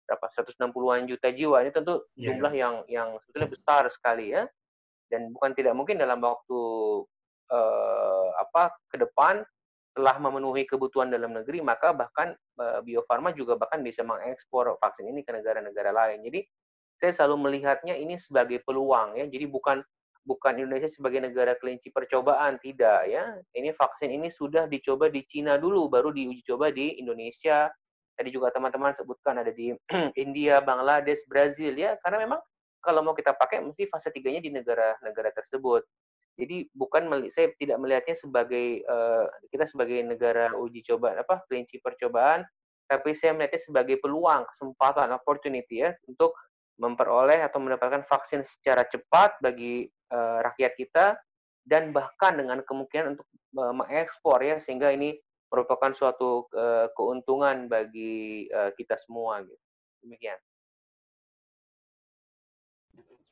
berapa 0.09 0.27
160-an 0.33 1.05
juta 1.05 1.29
jiwa. 1.29 1.61
Ini 1.61 1.71
tentu 1.75 2.09
yeah. 2.17 2.33
jumlah 2.33 2.53
yang 2.57 2.75
yang 2.89 3.09
sebetulnya 3.21 3.51
besar 3.53 3.85
sekali 3.93 4.33
ya. 4.33 4.49
Dan 5.13 5.35
bukan 5.35 5.53
tidak 5.53 5.77
mungkin 5.77 6.01
dalam 6.01 6.23
waktu 6.25 6.61
uh, 7.53 8.29
apa 8.41 8.73
ke 8.89 8.97
depan 8.97 9.45
telah 9.99 10.15
memenuhi 10.23 10.63
kebutuhan 10.63 11.11
dalam 11.11 11.35
negeri, 11.35 11.59
maka 11.59 11.91
bahkan 11.91 12.39
uh, 12.63 12.79
Bio 12.87 13.03
Farma 13.03 13.35
juga 13.35 13.59
bahkan 13.59 13.83
bisa 13.83 14.07
mengekspor 14.07 14.79
vaksin 14.79 15.11
ini 15.11 15.27
ke 15.27 15.35
negara-negara 15.35 15.91
lain. 15.91 16.23
Jadi 16.23 16.47
saya 17.03 17.11
selalu 17.11 17.51
melihatnya 17.51 17.99
ini 17.99 18.15
sebagai 18.15 18.63
peluang 18.63 19.19
ya. 19.19 19.27
Jadi 19.27 19.51
bukan 19.51 19.83
bukan 20.23 20.55
Indonesia 20.63 20.87
sebagai 20.87 21.19
negara 21.19 21.59
kelinci 21.59 21.91
percobaan 21.91 22.63
tidak 22.63 23.11
ya. 23.11 23.43
Ini 23.59 23.75
vaksin 23.75 24.15
ini 24.15 24.31
sudah 24.31 24.71
dicoba 24.71 25.11
di 25.11 25.27
Cina 25.27 25.59
dulu 25.59 25.91
baru 25.91 26.15
diuji 26.15 26.47
coba 26.47 26.71
di 26.71 27.03
Indonesia. 27.03 27.67
Tadi 28.15 28.31
juga 28.31 28.55
teman-teman 28.55 28.95
sebutkan 28.95 29.43
ada 29.43 29.51
di 29.51 29.75
India, 30.25 30.63
Bangladesh, 30.63 31.27
Brazil 31.27 31.75
ya. 31.75 31.99
Karena 32.07 32.23
memang 32.23 32.39
kalau 32.79 33.03
mau 33.03 33.19
kita 33.19 33.35
pakai 33.35 33.67
mesti 33.67 33.91
fase 33.91 34.15
tiganya 34.15 34.39
di 34.39 34.55
negara-negara 34.55 35.35
tersebut. 35.35 35.83
Jadi 36.39 36.71
bukan 36.71 37.11
saya 37.35 37.51
tidak 37.59 37.83
melihatnya 37.83 38.15
sebagai 38.15 38.87
uh, 38.87 39.27
kita 39.51 39.67
sebagai 39.67 39.99
negara 40.07 40.55
uji 40.55 40.87
coba 40.87 41.19
apa 41.19 41.43
kelinci 41.51 41.83
percobaan, 41.83 42.47
tapi 42.87 43.11
saya 43.13 43.35
melihatnya 43.35 43.59
sebagai 43.59 43.99
peluang, 43.99 44.47
kesempatan, 44.55 45.11
opportunity 45.11 45.83
ya 45.83 45.91
untuk 46.07 46.31
memperoleh 46.79 47.43
atau 47.43 47.59
mendapatkan 47.59 48.07
vaksin 48.07 48.47
secara 48.47 48.87
cepat 48.87 49.35
bagi 49.43 49.91
uh, 50.15 50.39
rakyat 50.47 50.79
kita 50.79 51.19
dan 51.67 51.91
bahkan 51.91 52.39
dengan 52.39 52.63
kemungkinan 52.63 53.19
untuk 53.19 53.27
uh, 53.59 53.75
mengekspor 53.75 54.39
ya 54.39 54.63
sehingga 54.63 54.95
ini 54.95 55.19
merupakan 55.49 55.97
suatu 55.97 56.45
keuntungan 56.93 57.73
bagi 57.73 58.53
kita 58.77 59.01
semua 59.01 59.41
gitu. 59.41 59.57
Demikian. 60.05 60.37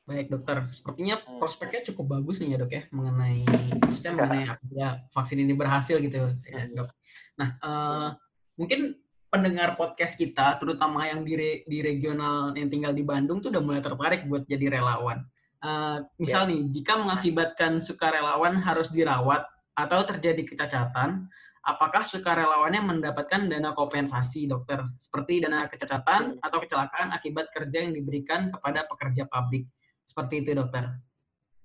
Baik 0.07 0.31
dokter, 0.31 0.63
sepertinya 0.71 1.19
hmm. 1.19 1.35
prospeknya 1.35 1.83
cukup 1.91 2.15
bagus 2.15 2.39
nih 2.39 2.55
ya 2.55 2.57
dok 2.63 2.71
ya 2.71 2.83
mengenai 2.95 3.43
maksudnya 3.83 4.13
mengenai 4.15 4.43
ya 4.71 5.03
vaksin 5.11 5.43
ini 5.43 5.51
berhasil 5.51 5.99
gitu 5.99 6.31
ya 6.47 6.63
hmm. 6.63 6.79
dok. 6.79 6.89
Nah 7.35 7.49
uh, 7.59 8.09
mungkin 8.55 8.95
pendengar 9.27 9.75
podcast 9.75 10.15
kita, 10.15 10.55
terutama 10.57 11.03
yang 11.05 11.21
di, 11.27 11.33
re, 11.35 11.51
di 11.67 11.83
regional 11.83 12.55
yang 12.55 12.71
tinggal 12.71 12.95
di 12.95 13.03
Bandung 13.03 13.43
tuh 13.43 13.51
udah 13.51 13.63
mulai 13.63 13.81
tertarik 13.83 14.23
buat 14.25 14.47
jadi 14.47 14.79
relawan. 14.79 15.27
Uh, 15.59 16.05
misal 16.15 16.47
yeah. 16.47 16.51
nih, 16.55 16.61
jika 16.71 16.95
mengakibatkan 16.95 17.83
sukarelawan 17.83 18.61
harus 18.63 18.87
dirawat 18.87 19.43
atau 19.75 19.99
terjadi 20.07 20.47
kecacatan, 20.47 21.27
apakah 21.67 22.07
sukarelawannya 22.07 22.81
mendapatkan 22.81 23.51
dana 23.51 23.75
kompensasi 23.75 24.47
dokter 24.47 24.79
seperti 24.95 25.43
dana 25.43 25.67
kecacatan 25.67 26.39
atau 26.39 26.57
kecelakaan 26.63 27.11
akibat 27.11 27.51
kerja 27.51 27.83
yang 27.83 27.93
diberikan 27.93 28.49
kepada 28.53 28.87
pekerja 28.87 29.27
pabrik? 29.27 29.67
Seperti 30.07 30.41
itu, 30.41 30.55
dokter. 30.55 30.87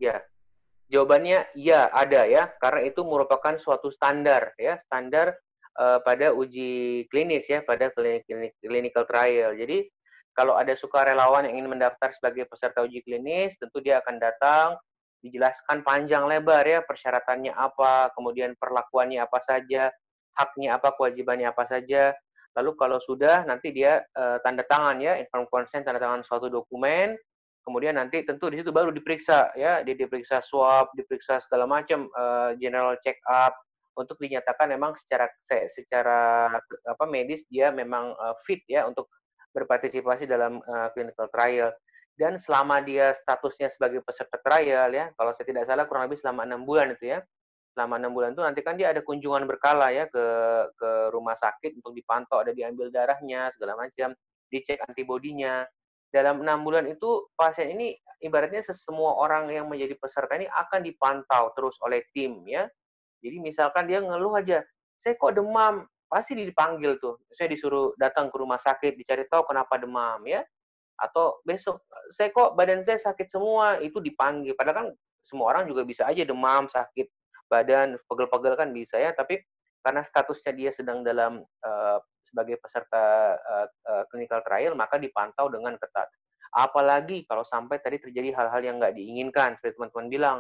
Ya, 0.02 0.18
jawabannya 0.90 1.54
ya 1.54 1.86
ada 1.94 2.26
ya, 2.26 2.50
karena 2.58 2.90
itu 2.90 3.06
merupakan 3.06 3.54
suatu 3.54 3.86
standar 3.88 4.50
ya, 4.58 4.76
standar 4.82 5.38
uh, 5.78 6.02
pada 6.02 6.34
uji 6.34 7.06
klinis 7.06 7.46
ya, 7.46 7.62
pada 7.62 7.94
clinical 8.60 9.06
trial. 9.06 9.54
Jadi 9.54 9.86
kalau 10.34 10.58
ada 10.58 10.74
sukarelawan 10.74 11.46
yang 11.46 11.62
ingin 11.62 11.78
mendaftar 11.78 12.10
sebagai 12.10 12.50
peserta 12.50 12.82
uji 12.82 13.04
klinis, 13.06 13.54
tentu 13.62 13.78
dia 13.78 14.02
akan 14.02 14.16
datang, 14.18 14.74
dijelaskan 15.22 15.86
panjang 15.86 16.26
lebar 16.26 16.66
ya 16.66 16.82
persyaratannya 16.82 17.54
apa, 17.54 18.10
kemudian 18.18 18.58
perlakuannya 18.58 19.22
apa 19.22 19.38
saja, 19.38 19.94
haknya 20.34 20.82
apa, 20.82 20.98
kewajibannya 20.98 21.46
apa 21.46 21.62
saja. 21.68 22.10
Lalu 22.52 22.70
kalau 22.76 22.98
sudah 23.00 23.48
nanti 23.48 23.72
dia 23.72 24.02
uh, 24.18 24.36
tanda 24.42 24.66
tangan 24.66 24.98
ya, 25.00 25.16
inform 25.16 25.48
consent 25.48 25.86
tanda 25.86 26.02
tangan 26.02 26.20
suatu 26.26 26.52
dokumen, 26.52 27.16
kemudian 27.62 27.94
nanti 27.96 28.26
tentu 28.26 28.50
di 28.50 28.60
situ 28.60 28.74
baru 28.74 28.90
diperiksa 28.90 29.54
ya, 29.54 29.80
dia 29.86 29.94
diperiksa 29.94 30.42
swab, 30.42 30.90
diperiksa 30.98 31.38
segala 31.42 31.66
macam 31.66 32.10
uh, 32.14 32.54
general 32.58 32.98
check 33.00 33.18
up 33.30 33.54
untuk 33.96 34.16
dinyatakan 34.18 34.72
memang 34.72 34.96
secara 34.96 35.28
secara 35.68 36.48
apa 36.88 37.04
medis 37.04 37.44
dia 37.52 37.68
memang 37.68 38.16
uh, 38.16 38.34
fit 38.44 38.64
ya 38.66 38.88
untuk 38.88 39.08
berpartisipasi 39.52 40.24
dalam 40.24 40.58
uh, 40.64 40.88
clinical 40.96 41.28
trial. 41.30 41.70
Dan 42.12 42.36
selama 42.36 42.84
dia 42.84 43.16
statusnya 43.16 43.72
sebagai 43.72 44.04
peserta 44.04 44.36
trial 44.44 44.92
ya 44.92 45.08
kalau 45.16 45.32
saya 45.32 45.48
tidak 45.48 45.64
salah 45.64 45.88
kurang 45.88 46.08
lebih 46.08 46.20
selama 46.20 46.44
enam 46.44 46.64
bulan 46.64 46.92
itu 46.92 47.16
ya. 47.16 47.20
Selama 47.72 47.96
enam 47.96 48.12
bulan 48.12 48.36
itu 48.36 48.44
nanti 48.44 48.60
kan 48.60 48.76
dia 48.76 48.92
ada 48.92 49.00
kunjungan 49.00 49.48
berkala 49.48 49.88
ya 49.92 50.04
ke 50.08 50.24
ke 50.76 50.90
rumah 51.08 51.32
sakit 51.32 51.80
untuk 51.80 51.96
dipantau 51.96 52.44
ada 52.44 52.52
diambil 52.52 52.92
darahnya 52.92 53.48
segala 53.56 53.80
macam 53.80 54.12
dicek 54.52 54.76
antibodinya 54.84 55.64
dalam 56.12 56.44
enam 56.44 56.60
bulan 56.62 56.84
itu 56.86 57.26
pasien 57.34 57.72
ini 57.72 57.96
ibaratnya 58.22 58.60
semua 58.62 59.16
orang 59.18 59.50
yang 59.50 59.66
menjadi 59.66 59.96
peserta 59.98 60.36
ini 60.38 60.46
akan 60.46 60.84
dipantau 60.84 61.50
terus 61.56 61.80
oleh 61.82 62.04
tim 62.12 62.44
ya 62.46 62.68
jadi 63.24 63.40
misalkan 63.40 63.88
dia 63.88 63.98
ngeluh 64.04 64.36
aja 64.36 64.62
saya 65.00 65.18
kok 65.18 65.34
demam 65.34 65.82
pasti 66.12 66.36
dipanggil 66.36 67.00
tuh. 67.00 67.16
Saya 67.32 67.48
disuruh 67.48 67.96
datang 67.96 68.28
ke 68.28 68.36
rumah 68.36 68.60
sakit, 68.60 69.00
dicari 69.00 69.24
tahu 69.32 69.48
kenapa 69.48 69.80
demam 69.80 70.20
ya. 70.28 70.44
Atau 71.00 71.40
besok 71.48 71.80
saya 72.12 72.28
kok 72.28 72.52
badan 72.52 72.84
saya 72.84 73.00
sakit 73.00 73.32
semua, 73.32 73.80
itu 73.80 73.96
dipanggil. 73.96 74.52
Padahal 74.52 74.76
kan 74.76 74.86
semua 75.24 75.56
orang 75.56 75.64
juga 75.64 75.88
bisa 75.88 76.04
aja 76.04 76.20
demam, 76.28 76.68
sakit 76.68 77.08
badan, 77.48 77.96
pegel-pegel 78.04 78.54
kan 78.60 78.68
bisa 78.76 79.00
ya, 79.00 79.16
tapi 79.16 79.40
karena 79.82 80.04
statusnya 80.04 80.52
dia 80.54 80.70
sedang 80.70 81.02
dalam 81.02 81.42
uh, 81.64 81.98
sebagai 82.32 82.56
peserta 82.56 83.36
uh, 83.36 83.68
uh, 83.68 84.04
clinical 84.08 84.40
trial, 84.40 84.72
maka 84.72 84.96
dipantau 84.96 85.52
dengan 85.52 85.76
ketat. 85.76 86.08
Apalagi 86.52 87.28
kalau 87.28 87.44
sampai 87.44 87.80
tadi 87.84 88.00
terjadi 88.00 88.32
hal-hal 88.32 88.60
yang 88.64 88.76
nggak 88.80 88.96
diinginkan, 88.96 89.60
seperti 89.60 89.76
teman-teman 89.76 90.08
bilang, 90.08 90.38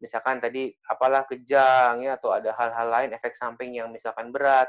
misalkan 0.00 0.40
tadi 0.40 0.68
apalah 0.88 1.24
kejang 1.24 2.04
ya 2.04 2.20
atau 2.20 2.32
ada 2.36 2.52
hal-hal 2.52 2.88
lain 2.88 3.10
efek 3.16 3.32
samping 3.32 3.76
yang 3.76 3.88
misalkan 3.88 4.28
berat 4.28 4.68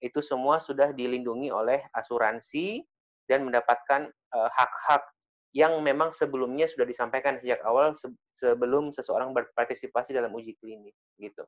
itu 0.00 0.22
semua 0.24 0.62
sudah 0.62 0.94
dilindungi 0.94 1.52
oleh 1.52 1.82
asuransi 1.92 2.80
dan 3.28 3.46
mendapatkan 3.46 4.08
eh, 4.10 4.50
hak-hak 4.50 5.02
uh, 5.04 5.12
yang 5.50 5.76
memang 5.82 6.14
sebelumnya 6.14 6.70
sudah 6.70 6.86
disampaikan 6.86 7.36
sejak 7.42 7.58
awal 7.66 7.92
se 7.94 8.06
sebelum 8.38 8.94
seseorang 8.94 9.34
berpartisipasi 9.34 10.14
dalam 10.14 10.32
uji 10.32 10.56
klinis 10.56 10.94
gitu. 11.18 11.44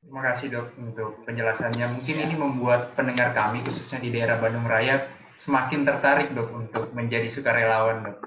Terima 0.00 0.20
kasih 0.32 0.46
dok 0.48 0.68
untuk 0.80 1.28
penjelasannya. 1.28 2.00
Mungkin 2.00 2.16
ini 2.24 2.34
membuat 2.34 2.96
pendengar 2.96 3.36
kami 3.36 3.60
khususnya 3.68 4.00
di 4.00 4.08
daerah 4.08 4.40
Bandung 4.40 4.64
Raya 4.64 5.12
semakin 5.36 5.84
tertarik 5.84 6.32
dok 6.32 6.48
untuk 6.56 6.84
menjadi 6.96 7.28
sukarelawan 7.28 8.08
dok. 8.08 8.18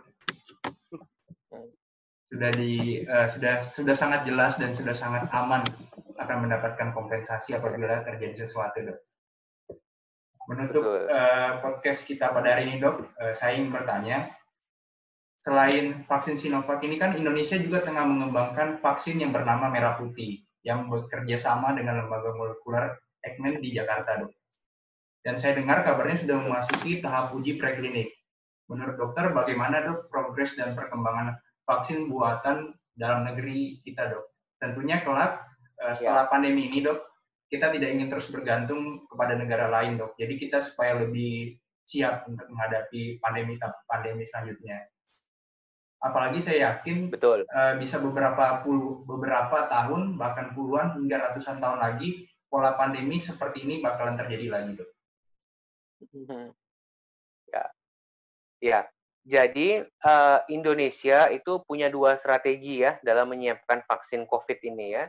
Sudah 2.29 2.51
di 2.53 3.01
uh, 3.05 3.25
sudah 3.25 3.61
sudah 3.61 3.95
sangat 3.97 4.25
jelas 4.29 4.57
dan 4.61 4.77
sudah 4.77 4.93
sangat 4.93 5.25
aman 5.33 5.65
akan 6.17 6.37
mendapatkan 6.45 6.93
kompensasi 6.93 7.57
apabila 7.57 8.05
terjadi 8.05 8.45
sesuatu, 8.45 8.93
dok. 8.93 8.99
Menutup 10.53 10.85
uh, 10.85 11.57
podcast 11.57 12.05
kita 12.05 12.29
pada 12.29 12.53
hari 12.53 12.69
ini, 12.69 12.81
dok, 12.81 13.01
uh, 13.17 13.33
saya 13.33 13.57
ingin 13.57 13.73
bertanya, 13.73 14.29
selain 15.41 16.05
vaksin 16.05 16.37
Sinovac 16.37 16.85
ini 16.85 17.01
kan 17.01 17.17
Indonesia 17.17 17.57
juga 17.57 17.81
tengah 17.81 18.05
mengembangkan 18.05 18.77
vaksin 18.77 19.21
yang 19.25 19.33
bernama 19.33 19.73
merah 19.73 19.97
putih 19.97 20.42
yang 20.63 20.87
bekerja 20.87 21.35
sama 21.39 21.75
dengan 21.75 22.03
lembaga 22.03 22.31
molekuler 22.35 22.95
Eijkman 23.23 23.63
di 23.63 23.71
Jakarta, 23.71 24.19
dok. 24.23 24.31
Dan 25.23 25.39
saya 25.39 25.55
dengar 25.55 25.87
kabarnya 25.87 26.19
sudah 26.19 26.37
memasuki 26.43 26.99
tahap 26.99 27.31
uji 27.31 27.55
preklinik. 27.55 28.11
Menurut 28.67 28.99
dokter, 28.99 29.31
bagaimana 29.31 29.83
dok 29.83 30.11
progres 30.11 30.59
dan 30.59 30.75
perkembangan 30.75 31.39
vaksin 31.63 32.11
buatan 32.11 32.75
dalam 32.95 33.23
negeri 33.27 33.79
kita, 33.83 34.11
dok? 34.11 34.27
Tentunya 34.59 35.03
kelak 35.03 35.43
Eh, 35.83 35.91
ya. 35.91 35.93
setelah 35.95 36.25
ya. 36.27 36.31
pandemi 36.31 36.71
ini 36.71 36.79
dok, 36.79 36.99
kita 37.51 37.69
tidak 37.75 37.89
ingin 37.91 38.07
terus 38.09 38.31
bergantung 38.31 39.03
kepada 39.11 39.35
negara 39.35 39.67
lain 39.69 39.99
dok. 39.99 40.15
Jadi 40.15 40.39
kita 40.39 40.63
supaya 40.63 40.95
lebih 41.01 41.59
siap 41.83 42.23
untuk 42.31 42.47
menghadapi 42.47 43.19
pandemi 43.19 43.59
pandemi 43.89 44.23
selanjutnya. 44.23 44.87
Apalagi 46.03 46.43
saya 46.43 46.75
yakin 46.75 47.07
betul 47.07 47.47
uh, 47.47 47.73
bisa 47.79 47.95
beberapa 48.03 48.59
puluh 48.59 49.07
beberapa 49.07 49.71
tahun 49.71 50.19
bahkan 50.19 50.51
puluhan 50.51 50.99
hingga 50.99 51.31
ratusan 51.31 51.63
tahun 51.63 51.79
lagi 51.79 52.27
pola 52.51 52.75
pandemi 52.75 53.15
seperti 53.15 53.63
ini 53.63 53.79
bakalan 53.79 54.19
terjadi 54.19 54.51
lagi 54.51 54.71
dok. 54.83 54.89
Mhm. 56.03 56.45
Ya, 57.49 57.65
ya. 58.59 58.79
Jadi 59.23 59.79
uh, 60.03 60.39
Indonesia 60.51 61.31
itu 61.31 61.63
punya 61.63 61.87
dua 61.87 62.19
strategi 62.19 62.83
ya 62.83 62.99
dalam 62.99 63.31
menyiapkan 63.31 63.87
vaksin 63.87 64.27
COVID 64.27 64.59
ini 64.67 64.99
ya 64.99 65.07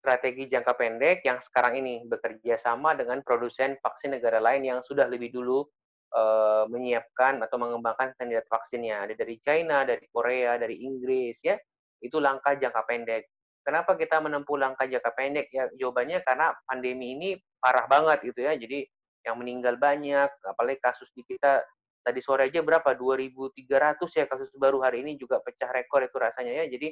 strategi 0.00 0.48
jangka 0.48 0.72
pendek 0.80 1.20
yang 1.28 1.38
sekarang 1.44 1.84
ini 1.84 2.08
bekerja 2.08 2.56
sama 2.56 2.96
dengan 2.96 3.20
produsen 3.20 3.76
vaksin 3.84 4.16
negara 4.16 4.40
lain 4.40 4.64
yang 4.64 4.80
sudah 4.80 5.04
lebih 5.04 5.28
dulu 5.28 5.68
uh, 6.14 6.64
menyiapkan 6.70 7.42
atau 7.42 7.56
mengembangkan 7.58 8.14
kandidat 8.18 8.46
vaksinnya. 8.50 9.06
Ada 9.06 9.14
dari 9.14 9.36
China, 9.38 9.86
dari 9.86 10.06
Korea, 10.10 10.58
dari 10.58 10.82
Inggris 10.82 11.40
ya. 11.42 11.56
Itu 12.00 12.18
langkah 12.18 12.56
jangka 12.56 12.82
pendek. 12.86 13.28
Kenapa 13.60 13.94
kita 13.94 14.18
menempuh 14.24 14.56
langkah 14.56 14.88
jangka 14.88 15.12
pendek? 15.12 15.46
Ya 15.52 15.68
jawabannya 15.76 16.24
karena 16.24 16.56
pandemi 16.64 17.14
ini 17.14 17.28
parah 17.60 17.84
banget 17.86 18.24
gitu 18.32 18.40
ya. 18.42 18.56
Jadi 18.56 18.88
yang 19.20 19.36
meninggal 19.36 19.76
banyak, 19.76 20.32
apalagi 20.48 20.80
kasus 20.80 21.12
di 21.12 21.20
kita 21.28 21.60
tadi 22.00 22.20
sore 22.24 22.48
aja 22.48 22.64
berapa? 22.64 22.96
2.300 22.96 24.00
ya 24.16 24.24
kasus 24.24 24.48
baru 24.56 24.80
hari 24.80 25.04
ini 25.04 25.20
juga 25.20 25.38
pecah 25.44 25.68
rekor 25.68 26.00
itu 26.00 26.16
rasanya 26.16 26.64
ya. 26.64 26.72
Jadi 26.72 26.88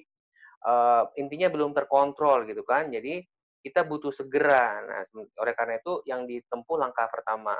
uh, 0.68 1.08
intinya 1.16 1.48
belum 1.48 1.72
terkontrol 1.72 2.44
gitu 2.44 2.60
kan. 2.68 2.92
Jadi 2.92 3.24
kita 3.64 3.82
butuh 3.84 4.14
segera. 4.14 4.78
Nah, 4.84 5.02
oleh 5.40 5.54
karena 5.56 5.80
itu 5.80 6.04
yang 6.06 6.24
ditempuh 6.28 6.76
langkah 6.78 7.08
pertama. 7.10 7.56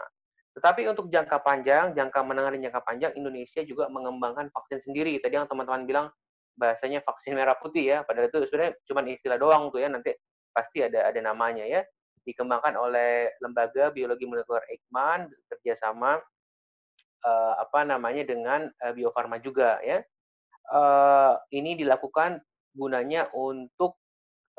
Tetapi 0.57 0.89
untuk 0.91 1.13
jangka 1.13 1.45
panjang, 1.45 1.93
jangka 1.95 2.21
menengah 2.25 2.57
dan 2.57 2.61
jangka 2.71 2.83
panjang, 2.83 3.13
Indonesia 3.15 3.61
juga 3.63 3.87
mengembangkan 3.93 4.49
vaksin 4.51 4.81
sendiri. 4.91 5.21
Tadi 5.21 5.39
yang 5.39 5.47
teman-teman 5.47 5.85
bilang 5.85 6.07
bahasanya 6.59 7.05
vaksin 7.07 7.39
merah 7.39 7.55
putih 7.55 7.87
ya, 7.87 7.99
padahal 8.03 8.27
itu 8.33 8.43
sebenarnya 8.51 8.73
cuma 8.89 9.01
istilah 9.07 9.39
doang 9.39 9.71
tuh 9.71 9.79
ya, 9.79 9.89
nanti 9.93 10.11
pasti 10.51 10.83
ada 10.83 11.07
ada 11.07 11.21
namanya 11.23 11.63
ya. 11.63 11.87
Dikembangkan 12.27 12.75
oleh 12.77 13.33
lembaga 13.41 13.89
biologi 13.95 14.29
molekuler 14.29 14.61
Eijkman 14.69 15.31
kerjasama 15.49 16.21
uh, 17.25 17.55
apa 17.57 17.87
namanya 17.89 18.27
dengan 18.27 18.69
uh, 18.85 18.93
Bio 18.93 19.15
Farma 19.15 19.39
juga 19.41 19.79
ya. 19.81 20.03
Uh, 20.69 21.41
ini 21.55 21.79
dilakukan 21.79 22.45
gunanya 22.77 23.33
untuk 23.33 23.97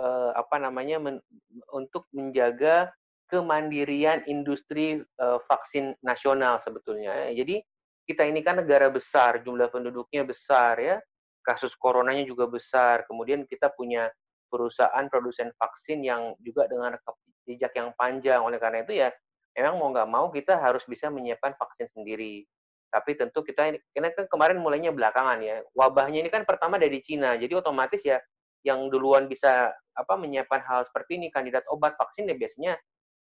uh, 0.02 0.34
apa 0.34 0.58
namanya 0.58 0.98
men, 0.98 1.22
untuk 1.70 2.10
menjaga 2.10 2.90
kemandirian 3.30 4.26
industri 4.26 5.00
uh, 5.22 5.40
vaksin 5.46 5.94
nasional 6.02 6.58
sebetulnya. 6.60 7.30
Jadi 7.32 7.62
kita 8.10 8.26
ini 8.26 8.42
kan 8.42 8.58
negara 8.58 8.90
besar, 8.90 9.46
jumlah 9.46 9.70
penduduknya 9.70 10.26
besar 10.26 10.82
ya, 10.82 10.98
kasus 11.46 11.78
coronanya 11.78 12.26
juga 12.26 12.50
besar. 12.50 13.06
Kemudian 13.06 13.46
kita 13.46 13.70
punya 13.78 14.10
perusahaan 14.50 15.06
produsen 15.14 15.54
vaksin 15.62 16.02
yang 16.02 16.34
juga 16.42 16.66
dengan 16.66 16.98
jejak 17.46 17.70
yang 17.78 17.94
panjang. 17.94 18.42
Oleh 18.42 18.58
karena 18.58 18.82
itu 18.82 18.98
ya, 18.98 19.14
memang 19.54 19.78
mau 19.78 19.94
nggak 19.94 20.10
mau 20.10 20.26
kita 20.34 20.58
harus 20.58 20.90
bisa 20.90 21.14
menyiapkan 21.14 21.54
vaksin 21.54 21.86
sendiri. 21.94 22.50
Tapi 22.90 23.14
tentu 23.14 23.46
kita 23.46 23.70
ini 23.70 23.78
kan 23.94 24.26
kemarin 24.26 24.58
mulainya 24.58 24.90
belakangan 24.90 25.38
ya. 25.46 25.62
Wabahnya 25.78 26.26
ini 26.26 26.34
kan 26.34 26.50
pertama 26.50 26.82
dari 26.82 26.98
Cina. 27.06 27.38
Jadi 27.38 27.54
otomatis 27.54 28.02
ya 28.02 28.18
yang 28.66 28.90
duluan 28.90 29.30
bisa 29.30 29.72
apa 29.94 30.14
menyiapkan 30.18 30.60
hal 30.66 30.84
seperti 30.84 31.22
ini 31.22 31.30
kandidat 31.30 31.64
obat 31.70 31.96
vaksin 31.96 32.28
ya 32.28 32.36
biasanya 32.36 32.74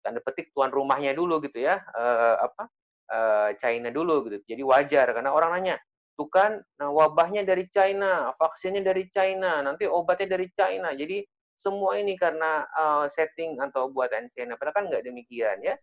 tanda 0.05 0.21
petik 0.21 0.53
tuan 0.53 0.69
rumahnya 0.69 1.17
dulu 1.17 1.41
gitu 1.41 1.65
ya. 1.65 1.81
Uh, 1.97 2.37
apa 2.45 2.69
uh, 3.09 3.51
China 3.57 3.89
dulu 3.89 4.29
gitu. 4.29 4.45
Jadi 4.45 4.63
wajar 4.63 5.17
karena 5.17 5.33
orang 5.33 5.51
nanya, 5.57 5.77
"Tuh 6.15 6.29
kan 6.29 6.61
nah 6.77 6.93
wabahnya 6.93 7.43
dari 7.49 7.65
China, 7.73 8.37
vaksinnya 8.37 8.85
dari 8.85 9.09
China, 9.09 9.65
nanti 9.65 9.89
obatnya 9.89 10.37
dari 10.37 10.53
China." 10.53 10.93
Jadi 10.93 11.25
semua 11.57 11.97
ini 11.97 12.13
karena 12.21 12.69
uh, 12.77 13.07
setting 13.09 13.57
atau 13.57 13.89
buatan 13.89 14.29
China. 14.37 14.61
Padahal 14.61 14.77
kan 14.77 14.85
nggak 14.93 15.05
demikian 15.09 15.65
ya. 15.65 15.75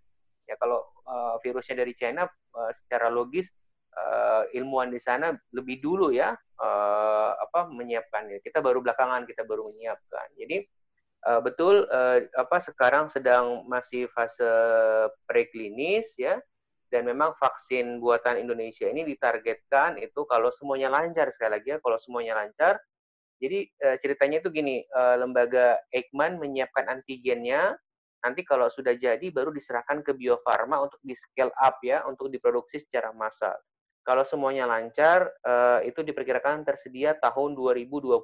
Ya 0.45 0.55
kalau 0.61 0.85
uh, 1.09 1.41
virusnya 1.41 1.81
dari 1.81 1.97
China 1.97 2.29
uh, 2.29 2.71
secara 2.75 3.09
logis 3.09 3.49
uh, 3.95 4.43
ilmuwan 4.51 4.91
di 4.91 4.99
sana 4.99 5.31
lebih 5.55 5.79
dulu 5.79 6.13
ya 6.13 6.35
uh, 6.61 7.31
apa 7.39 7.71
menyiapkannya. 7.71 8.43
Kita 8.45 8.59
baru 8.61 8.83
belakangan 8.83 9.25
kita 9.25 9.47
baru 9.47 9.65
menyiapkan. 9.73 10.27
Jadi 10.37 10.61
uh, 11.27 11.41
betul 11.41 11.85
uh, 11.89 12.19
apa 12.37 12.57
sekarang 12.61 13.09
sedang 13.09 13.65
masih 13.65 14.07
fase 14.13 14.45
preklinis 15.25 16.15
ya. 16.17 16.39
dan 16.91 17.07
memang 17.07 17.31
vaksin 17.39 18.03
buatan 18.03 18.35
Indonesia 18.35 18.83
ini 18.83 19.07
ditargetkan 19.07 19.95
itu 19.95 20.27
kalau 20.27 20.51
semuanya 20.51 20.91
lancar 20.91 21.31
sekali 21.31 21.55
lagi 21.55 21.67
ya 21.71 21.77
kalau 21.79 21.95
semuanya 21.95 22.35
lancar. 22.35 22.75
Jadi 23.41 23.65
uh, 23.81 23.97
ceritanya 23.97 24.43
itu 24.43 24.51
gini 24.51 24.83
uh, 24.91 25.17
lembaga 25.17 25.79
Eijkman 25.89 26.37
menyiapkan 26.37 26.91
antigennya. 26.91 27.73
Nanti 28.21 28.45
kalau 28.45 28.69
sudah 28.69 28.93
jadi 28.93 29.23
baru 29.33 29.49
diserahkan 29.49 30.05
ke 30.05 30.13
Bio 30.13 30.37
Farma 30.45 30.83
untuk 30.83 31.01
di 31.01 31.17
scale 31.17 31.49
up 31.57 31.81
ya 31.81 32.05
untuk 32.05 32.29
diproduksi 32.29 32.77
secara 32.77 33.09
massal 33.15 33.57
kalau 34.01 34.25
semuanya 34.25 34.65
lancar 34.65 35.29
uh, 35.45 35.79
itu 35.85 36.01
diperkirakan 36.01 36.65
tersedia 36.65 37.13
tahun 37.21 37.53
2022 37.53 38.17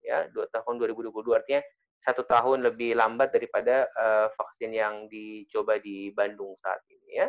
ya 0.00 0.24
dua 0.32 0.48
tahun 0.48 0.80
2022 0.80 1.12
artinya 1.36 1.62
satu 2.00 2.24
tahun 2.24 2.64
lebih 2.64 2.96
lambat 2.96 3.36
daripada 3.36 3.84
uh, 3.92 4.28
vaksin 4.32 4.72
yang 4.72 5.06
dicoba 5.12 5.76
di 5.76 6.08
Bandung 6.16 6.56
saat 6.56 6.80
ini 6.88 7.20
ya. 7.20 7.28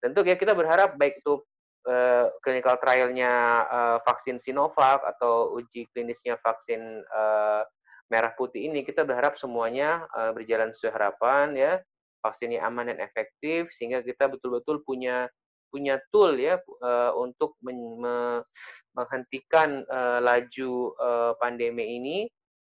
Tentu 0.00 0.24
ya 0.24 0.36
kita 0.36 0.56
berharap 0.56 0.96
baik 0.96 1.20
itu 1.20 1.40
uh, 1.88 2.32
clinical 2.40 2.80
trialnya 2.80 3.64
uh, 3.68 3.98
vaksin 4.04 4.40
Sinovac 4.40 5.04
atau 5.04 5.56
uji 5.56 5.88
klinisnya 5.92 6.40
vaksin 6.40 7.04
uh, 7.12 7.62
merah 8.06 8.32
putih 8.38 8.70
ini 8.70 8.86
kita 8.86 9.02
berharap 9.02 9.36
semuanya 9.36 10.06
uh, 10.14 10.32
berjalan 10.32 10.72
sesuai 10.72 10.92
harapan 10.96 11.46
ya. 11.56 11.72
Vaksinnya 12.24 12.64
aman 12.64 12.90
dan 12.90 12.98
efektif 12.98 13.70
sehingga 13.70 14.02
kita 14.02 14.26
betul-betul 14.26 14.82
punya 14.82 15.30
punya 15.70 16.00
tool 16.08 16.38
ya 16.38 16.56
uh, 16.80 17.12
untuk 17.20 17.58
men 17.60 18.00
me 18.00 18.16
menghentikan 18.96 19.84
uh, 19.92 20.24
laju 20.24 20.96
uh, 20.96 21.32
pandemi 21.36 22.00
ini 22.00 22.18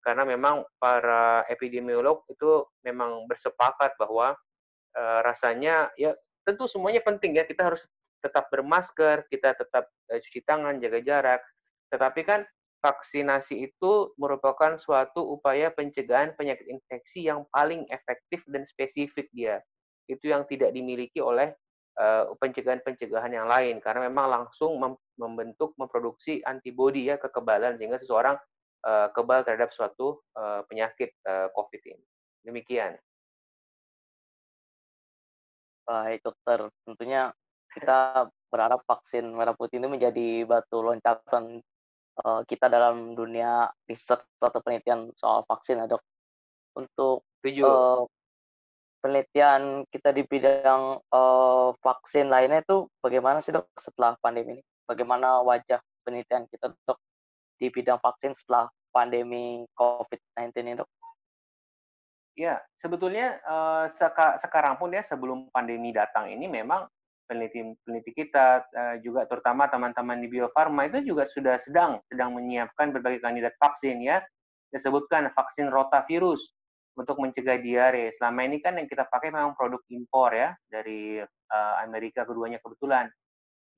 karena 0.08 0.24
memang 0.24 0.64
para 0.80 1.44
epidemiolog 1.52 2.24
itu 2.32 2.64
memang 2.80 3.28
bersepakat 3.28 4.00
bahwa 4.00 4.40
uh, 4.96 5.20
rasanya 5.20 5.92
ya 6.00 6.16
tentu 6.48 6.64
semuanya 6.64 7.04
penting 7.04 7.36
ya. 7.36 7.44
Kita 7.44 7.68
harus 7.68 7.84
tetap 8.24 8.48
bermasker 8.48 9.28
kita 9.28 9.52
tetap 9.60 9.92
uh, 10.08 10.16
cuci 10.16 10.48
tangan 10.48 10.80
jaga 10.80 11.04
jarak. 11.04 11.42
Tetapi 11.92 12.24
kan 12.24 12.48
vaksinasi 12.80 13.68
itu 13.68 14.16
merupakan 14.16 14.80
suatu 14.80 15.28
upaya 15.28 15.76
pencegahan 15.76 16.32
penyakit 16.40 16.72
infeksi 16.72 17.28
yang 17.28 17.44
paling 17.52 17.84
efektif 17.92 18.48
dan 18.48 18.64
spesifik 18.64 19.28
dia. 19.36 19.60
Itu 20.08 20.32
yang 20.32 20.48
tidak 20.48 20.72
dimiliki 20.72 21.20
oleh 21.20 21.52
uh, 22.00 22.32
pencegahan-pencegahan 22.40 23.36
yang 23.36 23.52
lain. 23.52 23.84
Karena 23.84 24.08
memang 24.08 24.32
langsung 24.32 24.80
mem 24.80 24.96
membentuk 25.20 25.76
memproduksi 25.76 26.40
antibodi 26.48 27.12
ya 27.12 27.20
kekebalan 27.20 27.76
sehingga 27.76 28.00
seseorang 28.00 28.40
uh, 28.88 29.08
kebal 29.12 29.44
terhadap 29.44 29.76
suatu 29.76 30.24
uh, 30.40 30.64
penyakit 30.72 31.12
uh, 31.28 31.52
COVID 31.52 31.82
ini. 31.84 32.06
Demikian. 32.48 32.96
Baik 35.84 36.24
dokter, 36.24 36.72
tentunya 36.88 37.36
kita 37.76 38.28
berharap 38.52 38.80
vaksin 38.88 39.28
merah 39.36 39.52
putih 39.52 39.84
ini 39.84 39.92
menjadi 39.92 40.48
batu 40.48 40.80
loncatan 40.80 41.60
uh, 42.24 42.42
kita 42.48 42.72
dalam 42.72 43.12
dunia 43.12 43.68
riset 43.84 44.24
atau 44.40 44.60
penelitian 44.64 45.12
soal 45.20 45.44
vaksin 45.44 45.84
ya 45.84 45.88
dok. 45.92 46.04
Untuk 46.78 47.28
uh, 47.44 48.06
penelitian 49.04 49.84
kita 49.92 50.16
di 50.16 50.24
bidang 50.24 51.02
uh, 51.12 51.70
vaksin 51.84 52.32
lainnya 52.32 52.64
itu 52.64 52.88
bagaimana 53.04 53.44
sih 53.44 53.52
dok 53.52 53.68
setelah 53.76 54.16
pandemi 54.24 54.60
ini? 54.60 54.64
Bagaimana 54.88 55.44
wajah 55.44 55.84
penelitian 56.08 56.48
kita 56.48 56.72
dok 56.88 57.00
di 57.58 57.68
bidang 57.74 57.98
vaksin 58.00 58.32
setelah 58.38 58.70
pandemi 58.98 59.62
COVID-19 59.78 60.50
ini 60.66 60.74
dok? 60.74 60.90
Ya, 62.34 62.62
sebetulnya 62.82 63.38
uh, 63.46 63.86
seka, 63.94 64.42
sekarang 64.42 64.82
pun 64.82 64.94
ya 64.94 65.06
sebelum 65.06 65.50
pandemi 65.54 65.94
datang 65.94 66.30
ini 66.34 66.50
memang 66.50 66.90
peneliti 67.30 67.62
peneliti 67.82 68.14
kita 68.14 68.66
uh, 68.74 68.96
juga 69.02 69.26
terutama 69.26 69.70
teman-teman 69.70 70.18
di 70.22 70.30
Bio 70.30 70.50
Farma 70.54 70.86
itu 70.90 71.02
juga 71.02 71.26
sudah 71.26 71.58
sedang 71.62 72.02
sedang 72.08 72.34
menyiapkan 72.34 72.90
berbagai 72.94 73.22
kandidat 73.22 73.54
vaksin 73.62 74.02
ya. 74.02 74.22
Disebutkan 74.70 75.30
vaksin 75.34 75.70
rotavirus 75.70 76.58
untuk 76.98 77.22
mencegah 77.22 77.62
diare. 77.62 78.14
Selama 78.18 78.46
ini 78.50 78.58
kan 78.62 78.78
yang 78.78 78.90
kita 78.90 79.06
pakai 79.10 79.30
memang 79.30 79.54
produk 79.54 79.80
impor 79.94 80.34
ya 80.34 80.54
dari 80.66 81.22
uh, 81.22 81.76
Amerika 81.86 82.26
keduanya 82.26 82.58
kebetulan. 82.62 83.10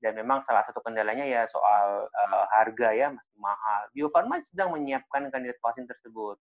Dan 0.00 0.16
memang 0.16 0.40
salah 0.42 0.64
satu 0.64 0.80
kendalanya 0.80 1.28
ya 1.28 1.44
soal 1.52 2.08
uh, 2.08 2.44
harga 2.56 2.88
ya 2.96 3.12
masih 3.12 3.36
mahal. 3.36 3.82
Bio 3.92 4.08
Farma 4.08 4.40
sedang 4.40 4.72
menyiapkan 4.72 5.28
kandidat 5.28 5.60
vaksin 5.60 5.84
tersebut 5.84 6.40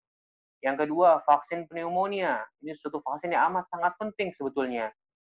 yang 0.59 0.75
kedua, 0.75 1.23
vaksin 1.23 1.71
pneumonia. 1.71 2.43
Ini 2.63 2.75
suatu 2.75 2.99
vaksin 2.99 3.31
yang 3.31 3.55
amat 3.55 3.71
sangat 3.71 3.95
penting 3.95 4.35
sebetulnya, 4.35 4.91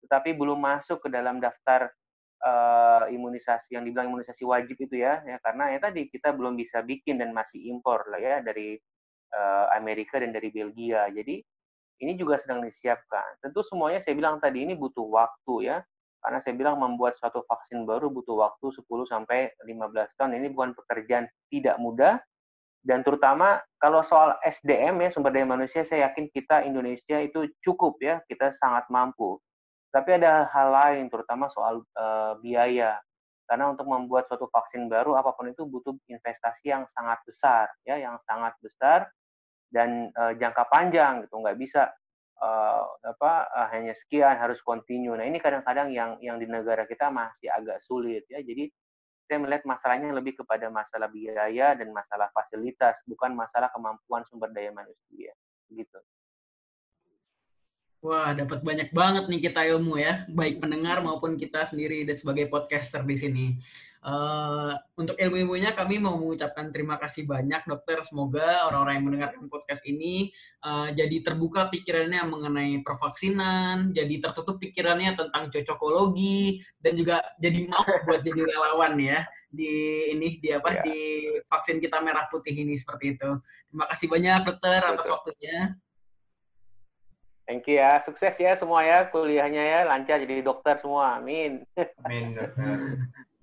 tetapi 0.08 0.32
belum 0.32 0.56
masuk 0.56 1.04
ke 1.04 1.10
dalam 1.12 1.44
daftar 1.44 1.92
uh, 2.40 3.04
imunisasi 3.12 3.76
yang 3.76 3.84
dibilang 3.84 4.16
imunisasi 4.16 4.48
wajib 4.48 4.80
itu 4.80 5.04
ya, 5.04 5.20
ya 5.28 5.36
karena 5.44 5.76
ya 5.76 5.80
tadi 5.84 6.08
kita 6.08 6.32
belum 6.32 6.56
bisa 6.56 6.80
bikin 6.88 7.20
dan 7.20 7.36
masih 7.36 7.60
impor 7.68 8.08
lah 8.08 8.20
ya 8.20 8.40
dari 8.40 8.80
uh, 9.36 9.76
Amerika 9.76 10.24
dan 10.24 10.32
dari 10.32 10.48
Belgia. 10.56 11.12
Jadi 11.12 11.44
ini 12.00 12.16
juga 12.16 12.40
sedang 12.40 12.64
disiapkan. 12.64 13.44
Tentu 13.44 13.60
semuanya 13.60 14.00
saya 14.00 14.16
bilang 14.16 14.40
tadi 14.40 14.64
ini 14.64 14.74
butuh 14.80 15.04
waktu 15.04 15.56
ya. 15.68 15.78
Karena 16.20 16.38
saya 16.44 16.54
bilang 16.56 16.78
membuat 16.78 17.16
suatu 17.16 17.42
vaksin 17.48 17.88
baru 17.88 18.12
butuh 18.12 18.36
waktu 18.36 18.76
10 18.76 18.86
sampai 19.08 19.56
15 19.64 20.20
tahun. 20.20 20.36
Ini 20.36 20.48
bukan 20.52 20.76
pekerjaan 20.76 21.32
tidak 21.48 21.80
mudah, 21.80 22.20
dan 22.80 23.04
terutama 23.04 23.60
kalau 23.76 24.00
soal 24.00 24.40
SDM 24.40 25.04
ya 25.04 25.10
sumber 25.12 25.36
daya 25.36 25.44
manusia 25.44 25.84
saya 25.84 26.08
yakin 26.10 26.32
kita 26.32 26.64
Indonesia 26.64 27.20
itu 27.20 27.52
cukup 27.60 28.00
ya 28.00 28.24
kita 28.24 28.56
sangat 28.56 28.88
mampu. 28.88 29.36
Tapi 29.92 30.22
ada 30.22 30.48
hal 30.48 30.70
lain 30.72 31.06
terutama 31.12 31.52
soal 31.52 31.84
uh, 32.00 32.40
biaya. 32.40 32.96
Karena 33.50 33.74
untuk 33.74 33.90
membuat 33.90 34.30
suatu 34.30 34.46
vaksin 34.48 34.88
baru 34.88 35.18
apa 35.18 35.34
pun 35.34 35.50
itu 35.50 35.66
butuh 35.66 35.98
investasi 36.06 36.70
yang 36.70 36.86
sangat 36.86 37.18
besar 37.26 37.66
ya 37.82 37.98
yang 37.98 38.16
sangat 38.22 38.54
besar 38.62 39.10
dan 39.74 40.14
uh, 40.16 40.32
jangka 40.38 40.70
panjang 40.72 41.26
gitu. 41.26 41.36
Nggak 41.36 41.58
bisa 41.60 41.82
uh, 42.40 42.84
apa 43.06 43.32
uh, 43.52 43.68
hanya 43.72 43.94
sekian 43.96 44.36
harus 44.36 44.64
continue 44.64 45.16
nah 45.16 45.24
ini 45.24 45.40
kadang-kadang 45.40 45.92
yang 45.92 46.20
yang 46.24 46.40
di 46.40 46.48
negara 46.48 46.88
kita 46.88 47.12
masih 47.12 47.52
agak 47.52 47.80
sulit 47.84 48.24
ya 48.32 48.40
jadi 48.42 48.68
saya 49.30 49.46
melihat 49.46 49.62
masalahnya 49.70 50.10
lebih 50.10 50.42
kepada 50.42 50.74
masalah 50.74 51.06
biaya 51.06 51.78
dan 51.78 51.94
masalah 51.94 52.34
fasilitas, 52.34 52.98
bukan 53.06 53.38
masalah 53.38 53.70
kemampuan 53.70 54.26
sumber 54.26 54.50
daya 54.50 54.74
manusia. 54.74 55.30
Gitu. 55.70 56.00
Wah, 58.00 58.32
dapat 58.32 58.64
banyak 58.64 58.96
banget 58.96 59.28
nih 59.28 59.52
kita 59.52 59.60
ilmu 59.76 60.00
ya, 60.00 60.24
baik 60.32 60.64
pendengar 60.64 61.04
maupun 61.04 61.36
kita 61.36 61.68
sendiri 61.68 62.08
dan 62.08 62.16
sebagai 62.16 62.48
podcaster 62.48 63.04
di 63.04 63.16
sini. 63.20 63.48
Uh, 64.00 64.72
untuk 64.96 65.20
ilmu-ilmunya 65.20 65.76
kami 65.76 66.00
mau 66.00 66.16
mengucapkan 66.16 66.72
terima 66.72 66.96
kasih 66.96 67.28
banyak 67.28 67.68
dokter. 67.68 68.00
Semoga 68.08 68.72
orang-orang 68.72 68.96
yang 68.96 69.06
mendengarkan 69.12 69.52
podcast 69.52 69.84
ini 69.84 70.32
uh, 70.64 70.88
jadi 70.96 71.20
terbuka 71.20 71.68
pikirannya 71.68 72.24
mengenai 72.24 72.80
pervaksinan, 72.88 73.92
jadi 73.92 74.16
tertutup 74.24 74.64
pikirannya 74.64 75.20
tentang 75.20 75.52
cocokologi 75.52 76.64
dan 76.80 76.96
juga 76.96 77.20
jadi 77.36 77.68
mau 77.68 77.84
buat 78.08 78.24
jadi 78.24 78.48
relawan 78.48 78.96
ya 78.96 79.28
di 79.52 80.08
ini 80.16 80.40
di 80.40 80.56
apa 80.56 80.80
yeah. 80.80 80.84
di 80.88 81.00
vaksin 81.52 81.84
kita 81.84 82.00
merah 82.00 82.32
putih 82.32 82.56
ini 82.56 82.80
seperti 82.80 83.20
itu. 83.20 83.30
Terima 83.68 83.92
kasih 83.92 84.08
banyak 84.08 84.40
dokter 84.48 84.80
atas 84.88 85.04
Betul. 85.04 85.16
waktunya. 85.20 85.76
Thank 87.50 87.66
you 87.66 87.82
ya, 87.82 87.98
sukses 87.98 88.38
ya 88.38 88.54
semua 88.54 88.86
ya 88.86 89.10
kuliahnya 89.10 89.58
ya 89.58 89.80
lancar 89.90 90.22
jadi 90.22 90.46
dokter 90.46 90.78
semua, 90.78 91.18
amin. 91.18 91.66
Amin 92.06 92.38
dokter. 92.38 92.78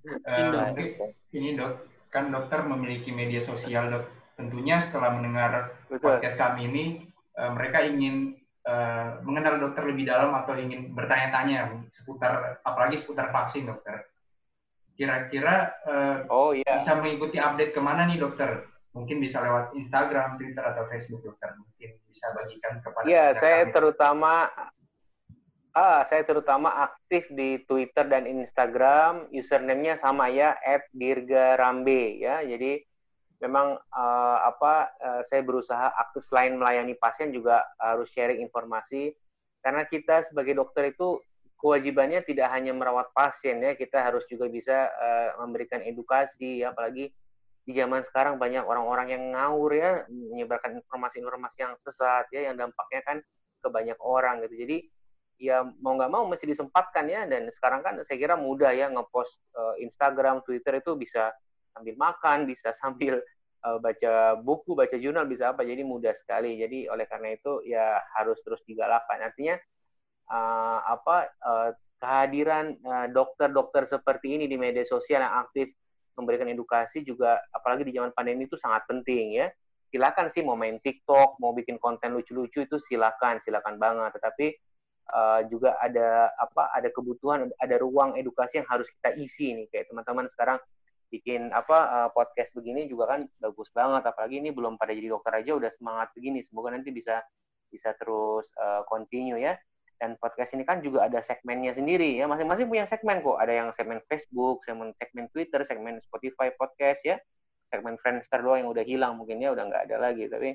uh, 0.31 0.71
ini 1.35 1.59
dok, 1.59 1.91
kan 2.15 2.31
dokter 2.31 2.63
memiliki 2.63 3.11
media 3.11 3.43
sosial 3.43 3.91
dok. 3.91 4.07
Tentunya 4.39 4.79
setelah 4.79 5.11
mendengar 5.11 5.75
Betul. 5.91 6.23
podcast 6.23 6.39
kami 6.39 6.71
ini, 6.71 6.85
uh, 7.35 7.51
mereka 7.51 7.83
ingin 7.83 8.39
uh, 8.63 9.19
mengenal 9.27 9.59
dokter 9.59 9.83
lebih 9.91 10.07
dalam 10.07 10.39
atau 10.39 10.55
ingin 10.55 10.95
bertanya-tanya 10.95 11.91
seputar, 11.91 12.63
apalagi 12.63 13.03
seputar 13.03 13.35
vaksin 13.35 13.67
dokter. 13.67 14.07
Kira-kira 14.95 15.75
uh, 15.83 16.19
oh, 16.31 16.55
iya. 16.55 16.79
bisa 16.79 16.95
mengikuti 17.03 17.43
update 17.43 17.75
ke 17.75 17.83
mana 17.83 18.07
nih 18.07 18.23
dokter? 18.23 18.71
Mungkin 18.95 19.19
bisa 19.19 19.43
lewat 19.43 19.75
Instagram, 19.75 20.39
Twitter, 20.39 20.63
atau 20.63 20.87
Facebook, 20.87 21.27
dokter. 21.27 21.59
Mungkin 21.59 22.06
bisa 22.17 22.33
bagikan 22.33 22.81
kepada 22.81 23.05
Iya, 23.05 23.37
saya 23.37 23.69
kami. 23.69 23.73
terutama 23.77 24.33
ah, 25.77 26.01
saya 26.09 26.25
terutama 26.25 26.73
aktif 26.89 27.29
di 27.29 27.61
Twitter 27.69 28.09
dan 28.09 28.25
Instagram. 28.25 29.29
Username-nya 29.29 30.01
sama 30.01 30.33
ya, 30.33 30.57
@dirgarambe 30.97 32.17
ya. 32.17 32.41
Jadi 32.41 32.81
memang 33.41 33.77
uh, 33.77 34.39
apa 34.49 34.89
uh, 34.97 35.23
saya 35.29 35.45
berusaha 35.45 35.93
aktif 35.93 36.25
selain 36.25 36.57
melayani 36.57 36.97
pasien 36.97 37.29
juga 37.33 37.61
harus 37.77 38.09
sharing 38.09 38.41
informasi 38.41 39.13
karena 39.61 39.85
kita 39.85 40.25
sebagai 40.25 40.57
dokter 40.57 40.89
itu 40.97 41.21
kewajibannya 41.61 42.25
tidak 42.25 42.49
hanya 42.53 42.73
merawat 42.73 43.13
pasien 43.13 43.61
ya 43.61 43.77
kita 43.77 44.01
harus 44.01 44.25
juga 44.29 44.49
bisa 44.49 44.89
uh, 44.89 45.45
memberikan 45.45 45.85
edukasi 45.85 46.65
ya 46.65 46.73
apalagi 46.73 47.13
di 47.67 47.75
zaman 47.75 47.99
sekarang 48.07 48.39
banyak 48.39 48.63
orang-orang 48.63 49.11
yang 49.11 49.23
ngawur 49.35 49.75
ya 49.75 49.91
menyebarkan 50.07 50.79
informasi-informasi 50.87 51.59
yang 51.67 51.75
sesat 51.83 52.31
ya 52.31 52.47
yang 52.47 52.55
dampaknya 52.55 53.03
kan 53.03 53.19
ke 53.59 53.69
banyak 53.69 53.99
orang 53.99 54.39
gitu. 54.47 54.63
Jadi 54.63 54.87
ya 55.43 55.67
mau 55.83 55.99
nggak 55.99 56.13
mau 56.15 56.25
mesti 56.31 56.47
disempatkan 56.47 57.11
ya 57.11 57.27
dan 57.27 57.51
sekarang 57.51 57.83
kan 57.83 57.99
saya 58.07 58.17
kira 58.17 58.39
mudah 58.39 58.71
ya 58.71 58.87
ngepost 58.87 59.43
uh, 59.59 59.75
Instagram, 59.83 60.47
Twitter 60.47 60.79
itu 60.79 60.95
bisa 60.95 61.35
sambil 61.75 61.99
makan, 61.99 62.47
bisa 62.47 62.71
sambil 62.81 63.19
uh, 63.67 63.83
baca 63.83 64.39
buku, 64.39 64.79
baca 64.79 64.95
jurnal, 64.95 65.27
bisa 65.27 65.51
apa. 65.51 65.67
Jadi 65.67 65.83
mudah 65.83 66.15
sekali. 66.15 66.63
Jadi 66.63 66.87
oleh 66.87 67.11
karena 67.11 67.35
itu 67.35 67.67
ya 67.67 67.99
harus 68.15 68.39
terus 68.47 68.63
digalakkan. 68.63 69.27
Artinya 69.27 69.59
uh, 70.31 70.87
apa 70.87 71.35
uh, 71.43 71.71
kehadiran 71.99 72.79
dokter-dokter 73.11 73.91
uh, 73.91 73.99
seperti 73.99 74.39
ini 74.39 74.47
di 74.47 74.55
media 74.55 74.87
sosial 74.87 75.27
yang 75.27 75.43
aktif 75.43 75.75
memberikan 76.17 76.49
edukasi 76.49 77.05
juga 77.05 77.39
apalagi 77.53 77.87
di 77.87 77.93
zaman 77.95 78.11
pandemi 78.17 78.49
itu 78.49 78.57
sangat 78.59 78.89
penting 78.89 79.37
ya. 79.37 79.47
Silakan 79.87 80.35
sih 80.35 80.43
mau 80.43 80.59
main 80.59 80.83
TikTok, 80.83 81.39
mau 81.39 81.55
bikin 81.55 81.79
konten 81.79 82.17
lucu-lucu 82.17 82.67
itu 82.67 82.77
silakan, 82.91 83.39
silakan 83.47 83.79
banget. 83.79 84.19
Tetapi 84.19 84.47
uh, 85.13 85.41
juga 85.47 85.79
ada 85.79 86.35
apa 86.35 86.75
ada 86.75 86.89
kebutuhan 86.91 87.51
ada 87.61 87.77
ruang 87.79 88.19
edukasi 88.19 88.59
yang 88.63 88.69
harus 88.69 88.89
kita 88.99 89.15
isi 89.19 89.55
nih 89.55 89.67
kayak 89.71 89.87
teman-teman 89.91 90.27
sekarang 90.31 90.59
bikin 91.07 91.55
apa 91.55 91.79
uh, 91.87 92.09
podcast 92.11 92.51
begini 92.59 92.91
juga 92.91 93.15
kan 93.15 93.21
bagus 93.39 93.71
banget 93.71 94.03
apalagi 94.11 94.43
ini 94.43 94.51
belum 94.51 94.75
pada 94.75 94.91
jadi 94.91 95.15
dokter 95.15 95.39
aja 95.39 95.55
udah 95.55 95.71
semangat 95.71 96.11
begini 96.19 96.43
semoga 96.43 96.75
nanti 96.75 96.91
bisa 96.91 97.23
bisa 97.71 97.95
terus 97.95 98.51
uh, 98.59 98.83
continue 98.91 99.39
ya 99.39 99.55
dan 99.97 100.21
podcast 100.21 100.53
ini 100.53 100.65
kan 100.69 100.85
juga 100.85 101.09
ada 101.09 101.25
segmennya 101.25 101.73
sendiri 101.73 102.21
ya. 102.21 102.29
Masing-masing 102.29 102.69
punya 102.69 102.85
segmen 102.85 103.25
kok. 103.25 103.41
Ada 103.41 103.53
yang 103.53 103.69
segmen 103.73 104.01
Facebook 104.09 104.61
segmen 104.65 104.93
segmen 105.01 105.27
Twitter 105.33 105.61
segmen 105.65 106.01
Spotify 106.05 106.53
podcast 106.53 107.01
ya. 107.03 107.17
Segmen 107.73 107.99
Friendster 107.99 108.45
doang 108.45 108.63
yang 108.63 108.71
udah 108.71 108.85
hilang 108.85 109.19
mungkin 109.19 109.41
ya 109.41 109.57
udah 109.57 109.65
nggak 109.67 109.83
ada 109.91 109.97
lagi. 109.99 110.29
Tapi 110.29 110.55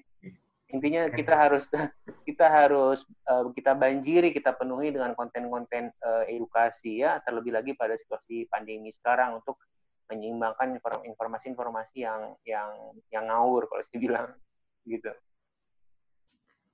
intinya 0.71 1.09
kita 1.11 1.33
harus 1.35 1.67
kita 2.27 2.47
harus 2.47 3.03
uh, 3.27 3.49
kita 3.51 3.73
banjiri 3.75 4.31
kita 4.31 4.55
penuhi 4.55 4.93
dengan 4.93 5.17
konten-konten 5.17 5.89
uh, 6.05 6.23
edukasi 6.29 7.01
ya. 7.01 7.19
Terlebih 7.25 7.51
lagi 7.57 7.71
pada 7.73 7.97
situasi 7.97 8.45
pandemi 8.47 8.93
sekarang 8.93 9.41
untuk 9.41 9.57
menyeimbangkan 10.11 10.77
informasi-informasi 11.07 12.03
yang 12.03 12.35
yang 12.45 12.71
yang 13.09 13.25
ngawur 13.25 13.65
kalau 13.65 13.81
saya 13.81 13.99
bilang. 13.99 14.27
Gitu. 14.85 15.11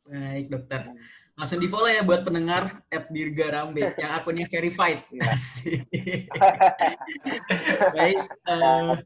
Baik 0.07 0.47
dokter. 0.47 0.95
Langsung 1.38 1.62
di 1.62 1.70
follow 1.70 1.86
ya 1.86 2.02
buat 2.02 2.26
pendengar 2.26 2.82
at 2.90 3.14
Dirga 3.14 3.54
Rambe 3.54 3.94
yang 4.02 4.12
akunnya 4.18 4.50
verified. 4.50 5.06
Iya. 5.14 5.38
Baik. 7.94 8.18
Uh, 8.50 8.98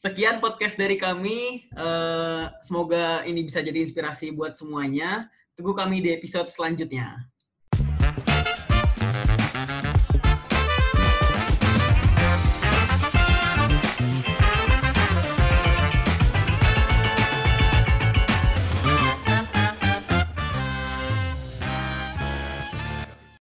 sekian 0.00 0.40
podcast 0.40 0.80
dari 0.80 0.96
kami. 0.96 1.68
Uh, 1.76 2.48
semoga 2.64 3.20
ini 3.28 3.44
bisa 3.44 3.60
jadi 3.60 3.84
inspirasi 3.84 4.32
buat 4.32 4.56
semuanya. 4.56 5.28
Tunggu 5.52 5.76
kami 5.76 6.00
di 6.00 6.16
episode 6.16 6.48
selanjutnya. 6.48 7.20